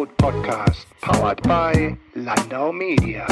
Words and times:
Angebot 0.00 0.16
Podcast, 0.16 0.86
powered 1.02 1.42
by 1.42 1.94
Landau 2.14 2.72
Media. 2.72 3.26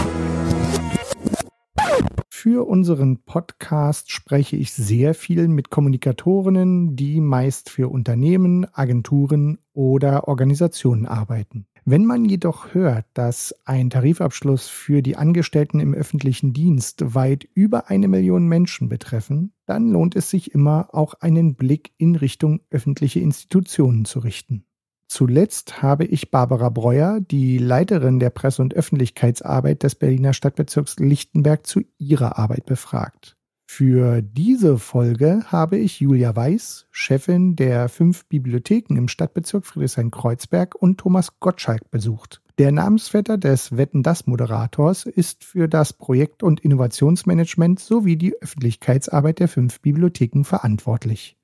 Für 2.29 2.69
unseren 2.69 3.23
Podcast 3.25 4.11
spreche 4.11 4.57
ich 4.57 4.73
sehr 4.75 5.15
viel 5.15 5.49
mit 5.49 5.71
Kommunikatorinnen, 5.71 6.95
die 6.95 7.23
meist 7.23 7.71
für 7.71 7.89
Unternehmen, 7.89 8.67
Agenturen 8.75 9.59
oder 9.73 10.29
Organisationen 10.29 11.07
arbeiten. 11.07 11.67
Wenn 11.87 12.05
man 12.05 12.27
jedoch 12.27 12.75
hört, 12.75 13.07
dass 13.15 13.55
ein 13.65 13.89
Tarifabschluss 13.89 14.69
für 14.69 15.01
die 15.01 15.17
Angestellten 15.17 15.81
im 15.81 15.95
öffentlichen 15.95 16.53
Dienst 16.53 17.15
weit 17.15 17.49
über 17.55 17.89
eine 17.89 18.09
Million 18.09 18.47
Menschen 18.47 18.91
betreffen, 18.91 19.55
dann 19.65 19.89
lohnt 19.89 20.17
es 20.17 20.29
sich 20.29 20.53
immer, 20.53 20.91
auch 20.93 21.15
einen 21.15 21.55
Blick 21.55 21.93
in 21.97 22.15
Richtung 22.15 22.61
öffentliche 22.71 23.21
Institutionen 23.21 24.05
zu 24.05 24.19
richten. 24.19 24.65
Zuletzt 25.09 25.83
habe 25.83 26.05
ich 26.05 26.31
Barbara 26.31 26.69
Breuer, 26.69 27.21
die 27.21 27.57
Leiterin 27.57 28.21
der 28.21 28.29
Presse- 28.29 28.61
und 28.61 28.75
Öffentlichkeitsarbeit 28.75 29.83
des 29.83 29.95
Berliner 29.95 30.35
Stadtbezirks 30.35 30.99
Lichtenberg, 30.99 31.67
zu 31.67 31.81
ihrer 31.97 32.39
Arbeit 32.39 32.67
befragt. 32.67 33.35
Für 33.67 34.23
diese 34.23 34.79
Folge 34.79 35.45
habe 35.47 35.79
ich 35.79 36.01
Julia 36.01 36.37
Weiß, 36.37 36.87
Chefin 36.91 37.57
der 37.57 37.89
fünf 37.89 38.27
Bibliotheken 38.27 38.97
im 38.97 39.09
Stadtbezirk 39.09 39.67
Friedrichshain-Kreuzberg 39.67 40.75
und 40.75 40.99
Thomas 40.99 41.41
Gottschalk 41.41 41.91
besucht. 41.91 42.43
Der 42.59 42.73
Namensvetter 42.73 43.39
des 43.39 43.77
Wetten 43.77 44.03
das 44.03 44.27
Moderators 44.27 45.07
ist 45.07 45.45
für 45.45 45.69
das 45.69 45.93
Projekt- 45.93 46.43
und 46.43 46.61
Innovationsmanagement 46.61 47.79
sowie 47.79 48.17
die 48.17 48.35
Öffentlichkeitsarbeit 48.41 49.39
der 49.39 49.49
fünf 49.49 49.81
Bibliotheken 49.81 50.45
verantwortlich. 50.45 51.38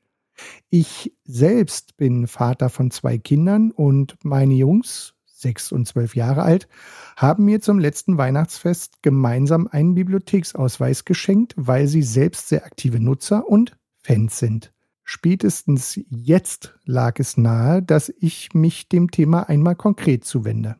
Ich 0.71 1.13
selbst 1.25 1.97
bin 1.97 2.27
Vater 2.27 2.69
von 2.69 2.91
zwei 2.91 3.19
Kindern 3.19 3.71
und 3.71 4.17
meine 4.23 4.55
Jungs 4.55 5.15
sechs 5.45 5.73
und 5.73 5.87
zwölf 5.87 6.17
Jahre 6.17 6.43
alt, 6.43 6.69
haben 7.17 7.45
mir 7.45 7.61
zum 7.61 7.79
letzten 7.79 8.17
Weihnachtsfest 8.17 9.03
gemeinsam 9.03 9.69
einen 9.69 9.95
Bibliotheksausweis 9.95 11.05
geschenkt, 11.05 11.55
weil 11.57 11.87
sie 11.87 12.03
selbst 12.03 12.49
sehr 12.49 12.65
aktive 12.65 12.99
Nutzer 12.99 13.47
und 13.47 13.77
Fans 14.03 14.39
sind. 14.39 14.73
Spätestens 15.05 16.01
jetzt 16.09 16.75
lag 16.87 17.21
es 17.21 17.37
nahe, 17.37 17.83
dass 17.83 18.13
ich 18.19 18.55
mich 18.55 18.89
dem 18.89 19.11
Thema 19.11 19.49
einmal 19.51 19.77
konkret 19.77 20.25
zuwende. 20.25 20.77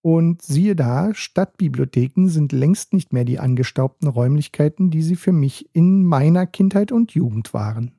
Und 0.00 0.40
siehe 0.40 0.74
da, 0.74 1.12
Stadtbibliotheken 1.12 2.28
sind 2.28 2.52
längst 2.52 2.94
nicht 2.94 3.12
mehr 3.12 3.24
die 3.24 3.38
angestaubten 3.38 4.08
Räumlichkeiten, 4.08 4.90
die 4.90 5.02
sie 5.02 5.16
für 5.16 5.32
mich 5.32 5.68
in 5.74 6.02
meiner 6.02 6.46
Kindheit 6.46 6.92
und 6.92 7.12
Jugend 7.12 7.52
waren. 7.52 7.97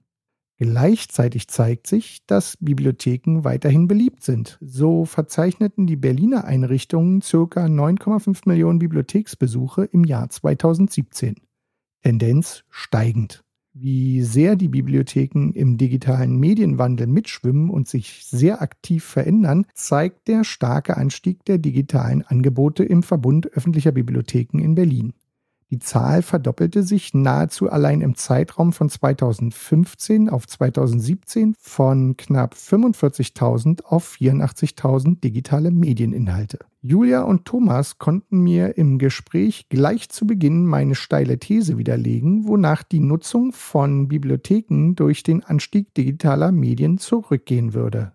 Gleichzeitig 0.60 1.48
zeigt 1.48 1.88
sich, 1.88 2.26
dass 2.28 2.58
Bibliotheken 2.60 3.46
weiterhin 3.46 3.88
beliebt 3.88 4.24
sind. 4.24 4.58
So 4.60 5.06
verzeichneten 5.06 5.88
die 5.88 5.96
Berliner 5.96 6.44
Einrichtungen 6.44 7.22
ca. 7.22 7.66
9,5 7.66 8.42
Millionen 8.46 8.78
Bibliotheksbesuche 8.78 9.86
im 9.86 10.04
Jahr 10.04 10.30
2017. 10.30 11.36
Tendenz 12.04 12.66
steigend. 12.70 13.46
Wie 13.74 14.22
sehr 14.22 14.58
die 14.58 14.68
Bibliotheken 14.68 15.52
im 15.54 15.78
digitalen 15.78 16.38
Medienwandel 16.38 17.08
mitschwimmen 17.08 17.70
und 17.70 17.88
sich 17.88 18.26
sehr 18.26 18.62
aktiv 18.62 19.06
verändern, 19.06 19.66
zeigt 19.74 20.28
der 20.28 20.44
starke 20.44 20.98
Anstieg 20.98 21.46
der 21.46 21.60
digitalen 21.60 22.24
Angebote 22.24 22.84
im 22.84 23.02
Verbund 23.04 23.48
öffentlicher 23.54 23.94
Bibliotheken 23.94 24.60
in 24.60 24.76
Berlin. 24.76 25.14
Die 25.72 25.78
Zahl 25.78 26.24
verdoppelte 26.24 26.82
sich 26.82 27.14
nahezu 27.14 27.70
allein 27.70 28.02
im 28.02 28.16
Zeitraum 28.16 28.74
von 28.74 28.90
2015 28.90 30.28
auf 30.28 30.48
2017 30.48 31.54
von 31.60 32.18
knapp 32.18 32.56
45.000 32.56 33.84
auf 33.84 34.16
84.000 34.20 35.22
digitale 35.22 35.70
Medieninhalte. 35.70 36.58
Julia 36.82 37.22
und 37.22 37.46
Thomas 37.46 38.00
konnten 38.00 38.40
mir 38.40 38.78
im 38.78 38.98
Gespräch 38.98 39.70
gleich 39.70 40.10
zu 40.10 40.26
Beginn 40.26 40.66
meine 40.66 40.96
steile 40.96 41.38
These 41.38 41.78
widerlegen, 41.78 42.48
wonach 42.48 42.82
die 42.82 43.02
Nutzung 43.02 43.52
von 43.52 44.08
Bibliotheken 44.08 44.96
durch 44.96 45.22
den 45.22 45.44
Anstieg 45.44 45.94
digitaler 45.94 46.52
Medien 46.52 46.98
zurückgehen 46.98 47.76
würde. 47.76 48.14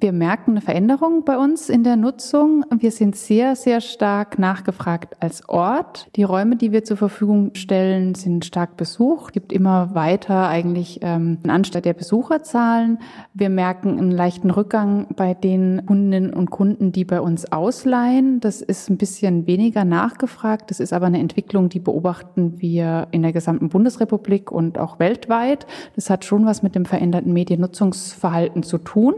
Wir 0.00 0.12
merken 0.12 0.52
eine 0.52 0.60
Veränderung 0.62 1.24
bei 1.26 1.36
uns 1.36 1.68
in 1.68 1.84
der 1.84 1.96
Nutzung. 1.96 2.64
Wir 2.70 2.90
sind 2.90 3.16
sehr, 3.16 3.54
sehr 3.54 3.82
stark 3.82 4.38
nachgefragt 4.38 5.16
als 5.20 5.46
Ort. 5.46 6.08
Die 6.16 6.22
Räume, 6.22 6.56
die 6.56 6.72
wir 6.72 6.84
zur 6.84 6.96
Verfügung 6.96 7.50
stellen, 7.54 8.14
sind 8.14 8.46
stark 8.46 8.78
besucht. 8.78 9.26
Es 9.26 9.32
gibt 9.34 9.52
immer 9.52 9.94
weiter 9.94 10.48
eigentlich 10.48 11.00
ähm, 11.02 11.38
Anstieg 11.46 11.82
der 11.82 11.92
Besucherzahlen. 11.92 12.98
Wir 13.34 13.50
merken 13.50 13.98
einen 13.98 14.10
leichten 14.10 14.50
Rückgang 14.50 15.06
bei 15.16 15.34
den 15.34 15.84
Kundinnen 15.84 16.32
und 16.32 16.50
Kunden, 16.50 16.92
die 16.92 17.04
bei 17.04 17.20
uns 17.20 17.52
ausleihen. 17.52 18.40
Das 18.40 18.62
ist 18.62 18.88
ein 18.88 18.96
bisschen 18.96 19.46
weniger 19.46 19.84
nachgefragt. 19.84 20.70
Das 20.70 20.80
ist 20.80 20.94
aber 20.94 21.06
eine 21.06 21.18
Entwicklung, 21.18 21.68
die 21.68 21.80
beobachten 21.80 22.60
wir 22.60 23.08
in 23.10 23.20
der 23.20 23.32
gesamten 23.32 23.68
Bundesrepublik 23.68 24.50
und 24.50 24.78
auch 24.78 24.98
weltweit. 24.98 25.66
Das 25.94 26.08
hat 26.08 26.24
schon 26.24 26.46
was 26.46 26.62
mit 26.62 26.74
dem 26.74 26.86
veränderten 26.86 27.34
Mediennutzungsverhalten 27.34 28.62
zu 28.62 28.78
tun. 28.78 29.14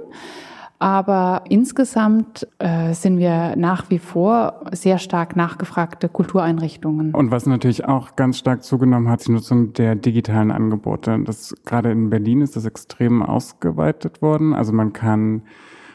Aber 0.83 1.45
insgesamt 1.49 2.49
äh, 2.59 2.93
sind 2.93 3.19
wir 3.19 3.55
nach 3.55 3.89
wie 3.89 4.01
vor 4.01 4.65
sehr 4.73 4.99
stark 4.99 5.37
nachgefragte 5.37 6.09
Kultureinrichtungen. 6.09 7.15
Und 7.15 7.31
was 7.31 7.47
natürlich 7.47 7.85
auch 7.85 8.17
ganz 8.17 8.39
stark 8.39 8.65
zugenommen 8.65 9.09
hat, 9.09 9.25
die 9.25 9.31
Nutzung 9.31 9.75
der 9.75 9.95
digitalen 9.95 10.51
Angebote. 10.51 11.21
Das 11.25 11.55
gerade 11.65 11.93
in 11.93 12.11
Berlin 12.11 12.41
ist 12.41 12.57
das 12.57 12.65
extrem 12.65 13.23
ausgeweitet 13.23 14.23
worden. 14.23 14.55
Also 14.55 14.73
man 14.73 14.93
kann 14.93 15.43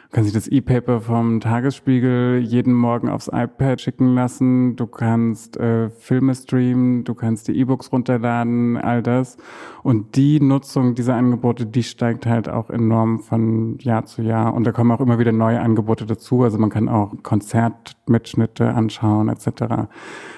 Du 0.09 0.15
kannst 0.15 0.31
sich 0.31 0.41
das 0.41 0.47
E-Paper 0.47 1.01
vom 1.01 1.41
Tagesspiegel 1.41 2.39
jeden 2.39 2.73
Morgen 2.73 3.09
aufs 3.09 3.27
iPad 3.27 3.81
schicken 3.81 4.15
lassen. 4.15 4.77
Du 4.77 4.87
kannst 4.87 5.57
äh, 5.57 5.89
Filme 5.89 6.33
streamen, 6.33 7.03
du 7.03 7.13
kannst 7.13 7.49
die 7.49 7.59
E-Books 7.59 7.91
runterladen, 7.91 8.77
all 8.77 9.03
das. 9.03 9.35
Und 9.83 10.15
die 10.15 10.39
Nutzung 10.39 10.95
dieser 10.95 11.15
Angebote, 11.15 11.65
die 11.65 11.83
steigt 11.83 12.25
halt 12.25 12.47
auch 12.47 12.69
enorm 12.69 13.19
von 13.19 13.79
Jahr 13.79 14.05
zu 14.05 14.21
Jahr. 14.21 14.53
Und 14.53 14.63
da 14.63 14.71
kommen 14.71 14.91
auch 14.91 15.01
immer 15.01 15.19
wieder 15.19 15.33
neue 15.33 15.59
Angebote 15.59 16.05
dazu. 16.05 16.41
Also 16.43 16.57
man 16.57 16.69
kann 16.69 16.87
auch 16.87 17.11
Konzertmitschnitte 17.21 18.73
anschauen 18.73 19.27
etc. 19.27 19.89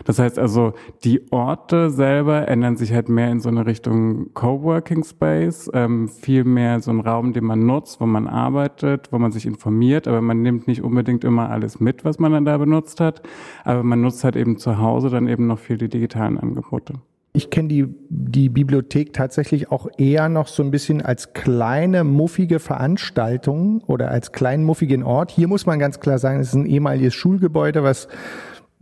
Das 0.04 0.18
heißt 0.18 0.40
also, 0.40 0.74
die 1.04 1.32
Orte 1.32 1.92
selber 1.92 2.48
ändern 2.48 2.76
sich 2.76 2.92
halt 2.92 3.08
mehr 3.08 3.30
in 3.30 3.40
so 3.40 3.50
eine 3.50 3.68
Richtung 3.68 4.34
Coworking 4.34 5.04
Space, 5.04 5.70
ähm, 5.76 6.08
viel 6.08 6.44
mehr 6.44 6.80
so 6.80 6.90
ein 6.90 7.02
Raum, 7.02 7.34
den 7.34 7.46
man 7.46 7.68
nutzt, 7.68 8.02
wo 8.02 8.08
man 8.08 8.28
arbeitet, 8.28 9.12
wo 9.12 9.20
man 9.20 9.32
sich 9.32 9.46
informiert, 9.60 10.08
aber 10.08 10.22
man 10.22 10.42
nimmt 10.42 10.68
nicht 10.68 10.82
unbedingt 10.82 11.26
immer 11.26 11.50
alles 11.50 11.82
mit, 11.82 12.06
was 12.06 12.18
man 12.18 12.32
dann 12.32 12.46
da 12.46 12.58
benutzt 12.58 13.02
hat. 13.02 13.22
Aber 13.66 13.84
man 13.84 14.00
nutzt 14.00 14.24
halt 14.24 14.38
eben 14.38 14.58
zu 14.58 14.80
Hause 14.80 15.10
dann 15.10 15.28
eben 15.28 15.48
noch 15.48 15.60
viel 15.60 15.78
die 15.78 15.90
digitalen 15.90 16.38
Angebote. 16.38 16.94
Ich 17.34 17.50
kenne 17.50 17.68
die, 17.68 17.86
die 18.10 18.50
Bibliothek 18.50 19.14
tatsächlich 19.14 19.70
auch 19.70 19.88
eher 19.98 20.30
noch 20.30 20.48
so 20.48 20.64
ein 20.64 20.72
bisschen 20.72 21.02
als 21.02 21.34
kleine, 21.34 22.04
muffige 22.04 22.60
Veranstaltung 22.60 23.82
oder 23.86 24.10
als 24.10 24.32
kleinen, 24.32 24.64
muffigen 24.64 25.04
Ort. 25.04 25.30
Hier 25.32 25.48
muss 25.48 25.66
man 25.66 25.78
ganz 25.78 26.00
klar 26.00 26.18
sagen, 26.18 26.40
es 26.40 26.48
ist 26.50 26.56
ein 26.56 26.66
ehemaliges 26.66 27.14
Schulgebäude, 27.14 27.84
was 27.84 28.08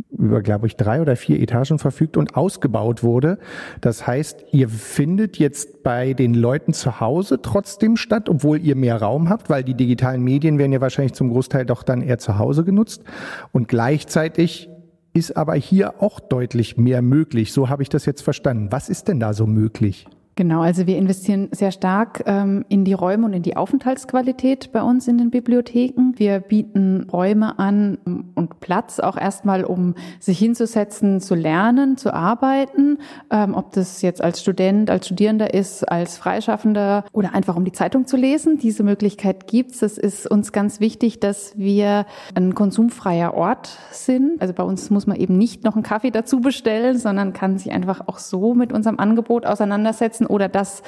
über, 0.10 0.42
glaube 0.42 0.68
ich, 0.68 0.76
drei 0.76 1.02
oder 1.02 1.16
vier 1.16 1.40
Etagen 1.40 1.80
verfügt 1.80 2.18
und 2.18 2.36
ausgebaut 2.36 3.04
wurde. 3.04 3.38
Das 3.82 4.06
heißt, 4.08 4.46
ihr 4.52 4.70
findet 4.70 5.38
jetzt 5.38 5.84
bei 5.84 6.14
den 6.14 6.34
Leuten 6.34 6.74
zu 6.74 7.00
Hause 7.00 7.42
trotzdem 7.42 7.98
statt, 7.98 8.30
obwohl 8.30 8.60
ihr 8.62 8.76
mehr 8.76 9.02
Raum 9.02 9.30
habt, 9.30 9.50
weil 9.50 9.64
die 9.64 9.74
digitalen 9.74 10.24
Medien 10.24 10.58
werden 10.58 10.72
ja 10.72 10.82
wahrscheinlich 10.82 11.14
zum 11.14 11.30
Großteil 11.30 11.66
doch 11.66 11.84
dann 11.84 12.02
eher 12.02 12.18
zu 12.18 12.38
Hause 12.38 12.64
genutzt. 12.64 13.04
Und 13.52 13.68
gleichzeitig 13.68 14.70
ist 15.14 15.36
aber 15.36 15.56
hier 15.56 16.02
auch 16.02 16.20
deutlich 16.20 16.78
mehr 16.78 17.02
möglich. 17.02 17.52
So 17.52 17.70
habe 17.70 17.84
ich 17.84 17.90
das 17.90 18.06
jetzt 18.06 18.22
verstanden. 18.22 18.72
Was 18.72 18.90
ist 18.90 19.08
denn 19.08 19.20
da 19.20 19.34
so 19.34 19.48
möglich? 19.48 20.08
Genau, 20.38 20.62
also 20.62 20.86
wir 20.86 21.00
investieren 21.00 21.50
sehr 21.52 21.72
stark 21.72 22.22
ähm, 22.28 22.64
in 22.70 22.86
die 22.86 22.94
Räume 22.94 23.26
und 23.26 23.34
in 23.34 23.42
die 23.42 23.58
Aufenthaltsqualität 23.58 24.72
bei 24.72 24.84
uns 24.84 25.08
in 25.08 25.18
den 25.18 25.32
Bibliotheken. 25.32 26.12
Wir 26.16 26.42
bieten 26.42 27.08
Räume 27.12 27.58
an 27.58 27.98
und 28.36 28.60
Platz 28.60 29.00
auch 29.00 29.18
erstmal, 29.18 29.64
um 29.64 29.96
sich 30.20 30.38
hinzusetzen, 30.38 31.22
zu 31.22 31.34
lernen, 31.34 31.98
zu 31.98 32.14
arbeiten, 32.14 33.00
ähm, 33.32 33.56
ob 33.56 33.72
das 33.72 34.04
jetzt 34.04 34.24
als 34.24 34.40
Student, 34.40 34.92
als 34.92 35.08
Studierender 35.08 35.56
ist, 35.56 35.84
als 35.90 36.20
Freischaffender 36.20 37.06
oder 37.14 37.34
einfach 37.34 37.56
um 37.56 37.66
die 37.66 37.72
Zeitung 37.72 38.06
zu 38.06 38.16
lesen. 38.16 38.60
Diese 38.60 38.84
Möglichkeit 38.84 39.48
gibt's. 39.48 39.82
Es 39.82 39.98
ist 39.98 40.30
uns 40.30 40.52
ganz 40.52 40.80
wichtig, 40.80 41.20
dass 41.20 41.58
wir 41.58 42.06
ein 42.36 42.54
konsumfreier 42.54 43.34
Ort 43.34 43.76
sind. 43.90 44.40
Also 44.40 44.54
bei 44.54 44.62
uns 44.62 44.92
muss 44.92 45.08
man 45.08 45.18
eben 45.18 45.36
nicht 45.36 45.64
noch 45.64 45.74
einen 45.74 45.82
Kaffee 45.82 46.12
dazu 46.12 46.42
bestellen, 46.42 47.00
sondern 47.00 47.34
kann 47.34 47.58
sich 47.58 47.72
einfach 47.72 48.08
auch 48.08 48.20
so 48.20 48.54
mit 48.54 48.72
unserem 48.72 49.00
Angebot 49.00 49.48
auseinandersetzen 49.48 50.27
oder 50.28 50.50
das 50.50 50.84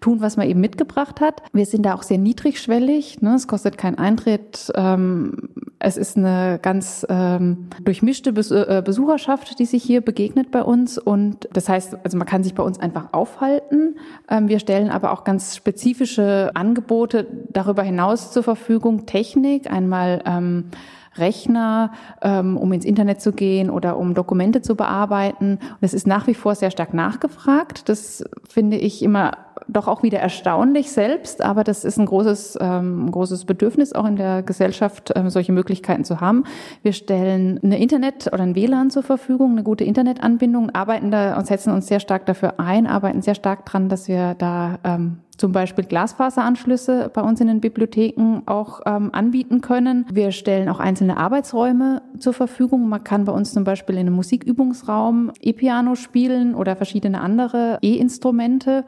tun, 0.00 0.20
was 0.20 0.36
man 0.36 0.48
eben 0.48 0.60
mitgebracht 0.60 1.20
hat. 1.20 1.42
Wir 1.52 1.66
sind 1.66 1.84
da 1.84 1.94
auch 1.94 2.02
sehr 2.02 2.18
niedrigschwellig. 2.18 3.22
Ne? 3.22 3.34
Es 3.34 3.48
kostet 3.48 3.78
keinen 3.78 3.98
Eintritt. 3.98 4.70
Ähm, 4.74 5.48
es 5.78 5.96
ist 5.96 6.16
eine 6.16 6.58
ganz 6.60 7.06
ähm, 7.08 7.68
durchmischte 7.82 8.30
äh, 8.30 8.82
Besucherschaft, 8.82 9.58
die 9.58 9.66
sich 9.66 9.82
hier 9.82 10.00
begegnet 10.00 10.50
bei 10.50 10.62
uns. 10.62 10.98
Und 10.98 11.48
das 11.52 11.68
heißt, 11.68 11.96
also 12.04 12.16
man 12.18 12.26
kann 12.26 12.42
sich 12.42 12.54
bei 12.54 12.62
uns 12.62 12.78
einfach 12.78 13.12
aufhalten. 13.12 13.96
Ähm, 14.28 14.48
wir 14.48 14.58
stellen 14.58 14.90
aber 14.90 15.12
auch 15.12 15.24
ganz 15.24 15.56
spezifische 15.56 16.50
Angebote 16.54 17.26
darüber 17.50 17.82
hinaus 17.82 18.32
zur 18.32 18.42
Verfügung. 18.42 19.06
Technik, 19.06 19.70
einmal 19.70 20.22
ähm, 20.26 20.70
Rechner, 21.16 21.92
ähm, 22.22 22.56
um 22.56 22.72
ins 22.72 22.84
Internet 22.84 23.20
zu 23.20 23.32
gehen 23.32 23.70
oder 23.70 23.96
um 23.96 24.14
Dokumente 24.14 24.62
zu 24.62 24.74
bearbeiten. 24.74 25.58
Und 25.60 25.78
es 25.80 25.94
ist 25.94 26.06
nach 26.06 26.26
wie 26.26 26.34
vor 26.34 26.54
sehr 26.54 26.70
stark 26.70 26.94
nachgefragt. 26.94 27.88
Das 27.88 28.24
finde 28.48 28.76
ich 28.76 29.02
immer 29.02 29.32
doch 29.74 29.88
auch 29.88 30.02
wieder 30.02 30.18
erstaunlich 30.18 30.90
selbst, 30.90 31.42
aber 31.42 31.64
das 31.64 31.84
ist 31.84 31.98
ein 31.98 32.06
großes, 32.06 32.58
ähm, 32.60 33.10
großes 33.10 33.44
Bedürfnis 33.44 33.92
auch 33.92 34.06
in 34.06 34.16
der 34.16 34.42
Gesellschaft, 34.42 35.12
ähm, 35.14 35.30
solche 35.30 35.52
Möglichkeiten 35.52 36.04
zu 36.04 36.20
haben. 36.20 36.44
Wir 36.82 36.92
stellen 36.92 37.60
eine 37.62 37.78
Internet 37.78 38.28
oder 38.32 38.42
ein 38.42 38.54
WLAN 38.54 38.90
zur 38.90 39.02
Verfügung, 39.02 39.52
eine 39.52 39.62
gute 39.62 39.84
Internetanbindung, 39.84 40.70
arbeiten 40.70 41.10
da 41.10 41.36
und 41.36 41.46
setzen 41.46 41.72
uns 41.72 41.86
sehr 41.86 42.00
stark 42.00 42.26
dafür 42.26 42.54
ein, 42.58 42.86
arbeiten 42.86 43.22
sehr 43.22 43.34
stark 43.34 43.66
dran, 43.66 43.88
dass 43.88 44.08
wir 44.08 44.34
da 44.34 44.78
ähm, 44.84 45.18
zum 45.36 45.52
Beispiel 45.52 45.84
Glasfaseranschlüsse 45.84 47.10
bei 47.12 47.20
uns 47.20 47.40
in 47.40 47.48
den 47.48 47.60
Bibliotheken 47.60 48.42
auch 48.46 48.80
ähm, 48.86 49.10
anbieten 49.12 49.60
können. 49.60 50.06
Wir 50.12 50.32
stellen 50.32 50.68
auch 50.68 50.80
einzelne 50.80 51.16
Arbeitsräume 51.16 52.02
zur 52.18 52.32
Verfügung. 52.32 52.88
Man 52.88 53.04
kann 53.04 53.24
bei 53.24 53.32
uns 53.32 53.52
zum 53.52 53.64
Beispiel 53.64 53.96
in 53.96 54.02
einem 54.02 54.14
Musikübungsraum 54.14 55.32
E-Piano 55.40 55.94
spielen 55.96 56.54
oder 56.54 56.76
verschiedene 56.76 57.20
andere 57.20 57.78
E-Instrumente. 57.82 58.84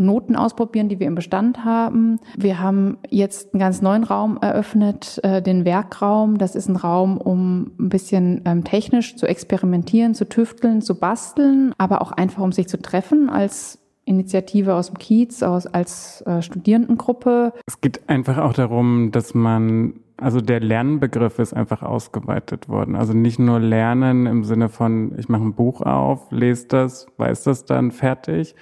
Noten 0.00 0.36
ausprobieren, 0.36 0.88
die 0.88 1.00
wir 1.00 1.06
im 1.06 1.14
Bestand 1.14 1.64
haben. 1.64 2.20
Wir 2.36 2.60
haben 2.60 2.98
jetzt 3.10 3.54
einen 3.54 3.60
ganz 3.60 3.82
neuen 3.82 4.04
Raum 4.04 4.38
eröffnet, 4.40 5.20
äh, 5.22 5.42
den 5.42 5.64
Werkraum. 5.64 6.38
Das 6.38 6.54
ist 6.54 6.68
ein 6.68 6.76
Raum, 6.76 7.18
um 7.18 7.72
ein 7.78 7.88
bisschen 7.88 8.42
ähm, 8.44 8.64
technisch 8.64 9.16
zu 9.16 9.26
experimentieren, 9.26 10.14
zu 10.14 10.28
tüfteln, 10.28 10.82
zu 10.82 10.98
basteln, 10.98 11.72
aber 11.78 12.02
auch 12.02 12.12
einfach, 12.12 12.42
um 12.42 12.52
sich 12.52 12.68
zu 12.68 12.80
treffen 12.80 13.30
als 13.30 13.78
Initiative 14.04 14.74
aus 14.74 14.88
dem 14.88 14.98
Kiez, 14.98 15.42
aus, 15.42 15.66
als 15.66 16.22
äh, 16.26 16.42
Studierendengruppe. 16.42 17.52
Es 17.66 17.80
geht 17.80 18.08
einfach 18.08 18.38
auch 18.38 18.52
darum, 18.52 19.10
dass 19.12 19.34
man, 19.34 19.94
also 20.16 20.40
der 20.40 20.60
Lernbegriff 20.60 21.38
ist 21.38 21.54
einfach 21.54 21.82
ausgeweitet 21.82 22.68
worden. 22.68 22.96
Also 22.96 23.14
nicht 23.14 23.38
nur 23.38 23.60
Lernen 23.60 24.26
im 24.26 24.44
Sinne 24.44 24.68
von, 24.68 25.18
ich 25.18 25.28
mache 25.28 25.42
ein 25.42 25.54
Buch 25.54 25.80
auf, 25.80 26.30
lese 26.30 26.68
das, 26.68 27.06
weiß 27.16 27.44
das 27.44 27.64
dann, 27.64 27.90
fertig, 27.90 28.54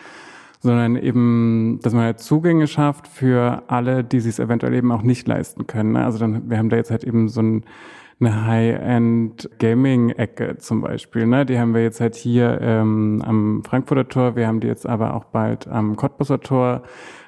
sondern 0.62 0.96
eben, 0.96 1.80
dass 1.82 1.92
man 1.92 2.04
halt 2.04 2.20
Zugänge 2.20 2.68
schafft 2.68 3.08
für 3.08 3.64
alle, 3.66 4.04
die 4.04 4.20
sich 4.20 4.34
es 4.34 4.38
eventuell 4.38 4.74
eben 4.74 4.92
auch 4.92 5.02
nicht 5.02 5.26
leisten 5.26 5.66
können. 5.66 5.92
Ne? 5.92 6.04
Also 6.04 6.18
dann, 6.18 6.48
wir 6.48 6.56
haben 6.56 6.70
da 6.70 6.76
jetzt 6.76 6.92
halt 6.92 7.02
eben 7.02 7.28
so 7.28 7.42
ein, 7.42 7.64
eine 8.20 8.46
High-End 8.46 9.50
Gaming-Ecke 9.58 10.58
zum 10.58 10.80
Beispiel. 10.80 11.26
Ne? 11.26 11.44
Die 11.44 11.58
haben 11.58 11.74
wir 11.74 11.82
jetzt 11.82 12.00
halt 12.00 12.14
hier 12.14 12.60
ähm, 12.62 13.20
am 13.26 13.64
Frankfurter 13.64 14.08
Tor, 14.08 14.36
wir 14.36 14.46
haben 14.46 14.60
die 14.60 14.68
jetzt 14.68 14.86
aber 14.86 15.14
auch 15.14 15.24
bald 15.24 15.66
am 15.66 15.96
Cottbusser 15.96 16.38
Tor. 16.38 16.82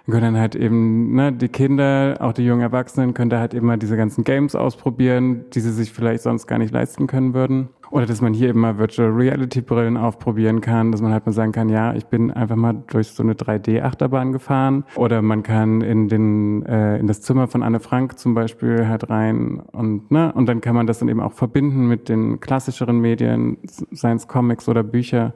Dann 0.07 0.13
können 0.13 0.35
dann 0.35 0.41
halt 0.41 0.55
eben 0.55 1.15
ne, 1.15 1.33
die 1.33 1.49
Kinder, 1.49 2.19
auch 2.21 2.35
die 2.35 2.45
jungen 2.45 2.61
Erwachsenen, 2.61 3.15
können 3.15 3.31
da 3.31 3.41
halt 3.41 3.53
eben 3.55 3.67
mal 3.67 3.79
diese 3.79 3.97
ganzen 3.97 4.23
Games 4.23 4.55
ausprobieren, 4.55 5.47
die 5.55 5.61
sie 5.61 5.73
sich 5.73 5.93
vielleicht 5.93 6.23
sonst 6.23 6.47
gar 6.47 6.59
nicht 6.59 6.73
leisten 6.73 7.09
können 7.09 7.35
würden. 7.35 7.71
Oder 7.95 8.07
dass 8.07 8.21
man 8.21 8.35
hier 8.35 8.49
eben 8.49 8.59
mal 8.59 8.77
Virtual 8.77 9.09
Reality 9.09 9.61
Brillen 9.61 9.97
aufprobieren 9.97 10.61
kann, 10.61 10.91
dass 10.91 11.01
man 11.01 11.13
halt 11.13 11.27
mal 11.27 11.33
sagen 11.33 11.53
kann, 11.53 11.69
ja, 11.69 11.95
ich 11.95 12.07
bin 12.07 12.33
einfach 12.33 12.57
mal 12.57 12.83
durch 12.89 13.07
so 13.07 13.23
eine 13.23 13.35
3D-Achterbahn 13.35 14.33
gefahren. 14.33 14.83
Oder 14.97 15.23
man 15.23 15.45
kann 15.45 15.81
in 15.81 16.09
den 16.09 16.67
äh, 16.67 16.99
in 16.99 17.07
das 17.07 17.21
Zimmer 17.21 17.47
von 17.47 17.63
Anne 17.63 17.79
Frank 17.79 18.19
zum 18.19 18.35
Beispiel 18.35 18.89
halt 18.89 19.11
rein 19.11 19.63
und 19.71 20.11
ne 20.11 20.33
und 20.33 20.47
dann 20.47 20.61
kann 20.61 20.75
man 20.75 20.89
das 20.89 20.99
dann 20.99 21.09
eben 21.09 21.21
auch 21.21 21.35
verbinden 21.35 21.87
mit 21.87 22.09
den 22.09 22.41
klassischeren 22.41 22.99
Medien, 22.99 23.59
seien 23.93 24.17
es 24.17 24.27
Comics 24.27 24.69
oder 24.69 24.83
Bücher. 24.83 25.33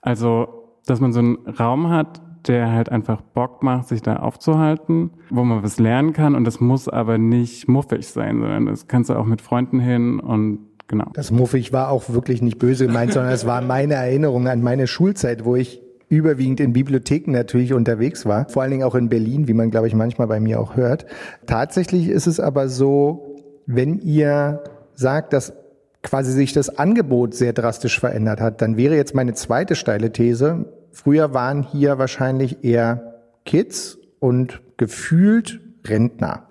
Also 0.00 0.48
dass 0.86 0.98
man 0.98 1.12
so 1.12 1.18
einen 1.18 1.46
Raum 1.46 1.90
hat, 1.90 2.22
der 2.48 2.72
halt 2.72 2.88
einfach 2.88 3.20
Bock 3.20 3.62
macht, 3.62 3.88
sich 3.88 4.00
da 4.00 4.16
aufzuhalten, 4.16 5.10
wo 5.28 5.44
man 5.44 5.62
was 5.62 5.78
lernen 5.78 6.14
kann 6.14 6.34
und 6.34 6.44
das 6.44 6.58
muss 6.58 6.88
aber 6.88 7.18
nicht 7.18 7.68
muffig 7.68 8.06
sein, 8.06 8.40
sondern 8.40 8.64
das 8.64 8.88
kannst 8.88 9.10
du 9.10 9.14
auch 9.14 9.26
mit 9.26 9.42
Freunden 9.42 9.78
hin 9.78 10.20
und 10.20 10.71
Genau. 10.88 11.06
Das 11.14 11.30
muffig 11.30 11.72
war 11.72 11.90
auch 11.90 12.10
wirklich 12.10 12.42
nicht 12.42 12.58
böse 12.58 12.86
gemeint, 12.86 13.12
sondern 13.12 13.32
es 13.32 13.46
war 13.46 13.62
meine 13.62 13.94
Erinnerung 13.94 14.48
an 14.48 14.62
meine 14.62 14.86
Schulzeit, 14.86 15.44
wo 15.44 15.56
ich 15.56 15.80
überwiegend 16.08 16.60
in 16.60 16.74
Bibliotheken 16.74 17.32
natürlich 17.32 17.72
unterwegs 17.72 18.26
war, 18.26 18.46
vor 18.50 18.60
allen 18.60 18.72
Dingen 18.72 18.82
auch 18.84 18.94
in 18.94 19.08
Berlin, 19.08 19.48
wie 19.48 19.54
man, 19.54 19.70
glaube 19.70 19.86
ich, 19.86 19.94
manchmal 19.94 20.26
bei 20.26 20.40
mir 20.40 20.60
auch 20.60 20.76
hört. 20.76 21.06
Tatsächlich 21.46 22.08
ist 22.08 22.26
es 22.26 22.38
aber 22.38 22.68
so, 22.68 23.36
wenn 23.64 23.98
ihr 23.98 24.62
sagt, 24.94 25.32
dass 25.32 25.54
quasi 26.02 26.32
sich 26.32 26.52
das 26.52 26.78
Angebot 26.78 27.34
sehr 27.34 27.54
drastisch 27.54 27.98
verändert 27.98 28.42
hat, 28.42 28.60
dann 28.60 28.76
wäre 28.76 28.94
jetzt 28.96 29.14
meine 29.14 29.32
zweite 29.32 29.74
steile 29.74 30.12
These, 30.12 30.66
früher 30.90 31.32
waren 31.32 31.62
hier 31.62 31.98
wahrscheinlich 31.98 32.62
eher 32.62 33.14
Kids 33.46 33.98
und 34.18 34.60
gefühlt 34.76 35.60
Rentner. 35.86 36.48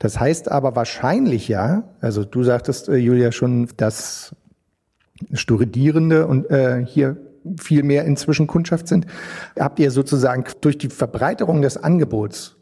Das 0.00 0.18
heißt 0.18 0.50
aber 0.50 0.74
wahrscheinlich 0.74 1.46
ja, 1.46 1.84
also 2.00 2.24
du 2.24 2.42
sagtest, 2.42 2.88
äh, 2.88 2.96
Julia, 2.96 3.32
schon, 3.32 3.68
dass 3.76 4.34
Studierende 5.34 6.26
und 6.26 6.50
äh, 6.50 6.84
hier 6.84 7.18
viel 7.58 7.82
mehr 7.82 8.06
inzwischen 8.06 8.46
Kundschaft 8.46 8.88
sind. 8.88 9.06
Habt 9.58 9.78
ihr 9.78 9.90
sozusagen 9.90 10.44
durch 10.62 10.78
die 10.78 10.88
Verbreiterung 10.88 11.60
des 11.60 11.76
Angebots 11.76 12.56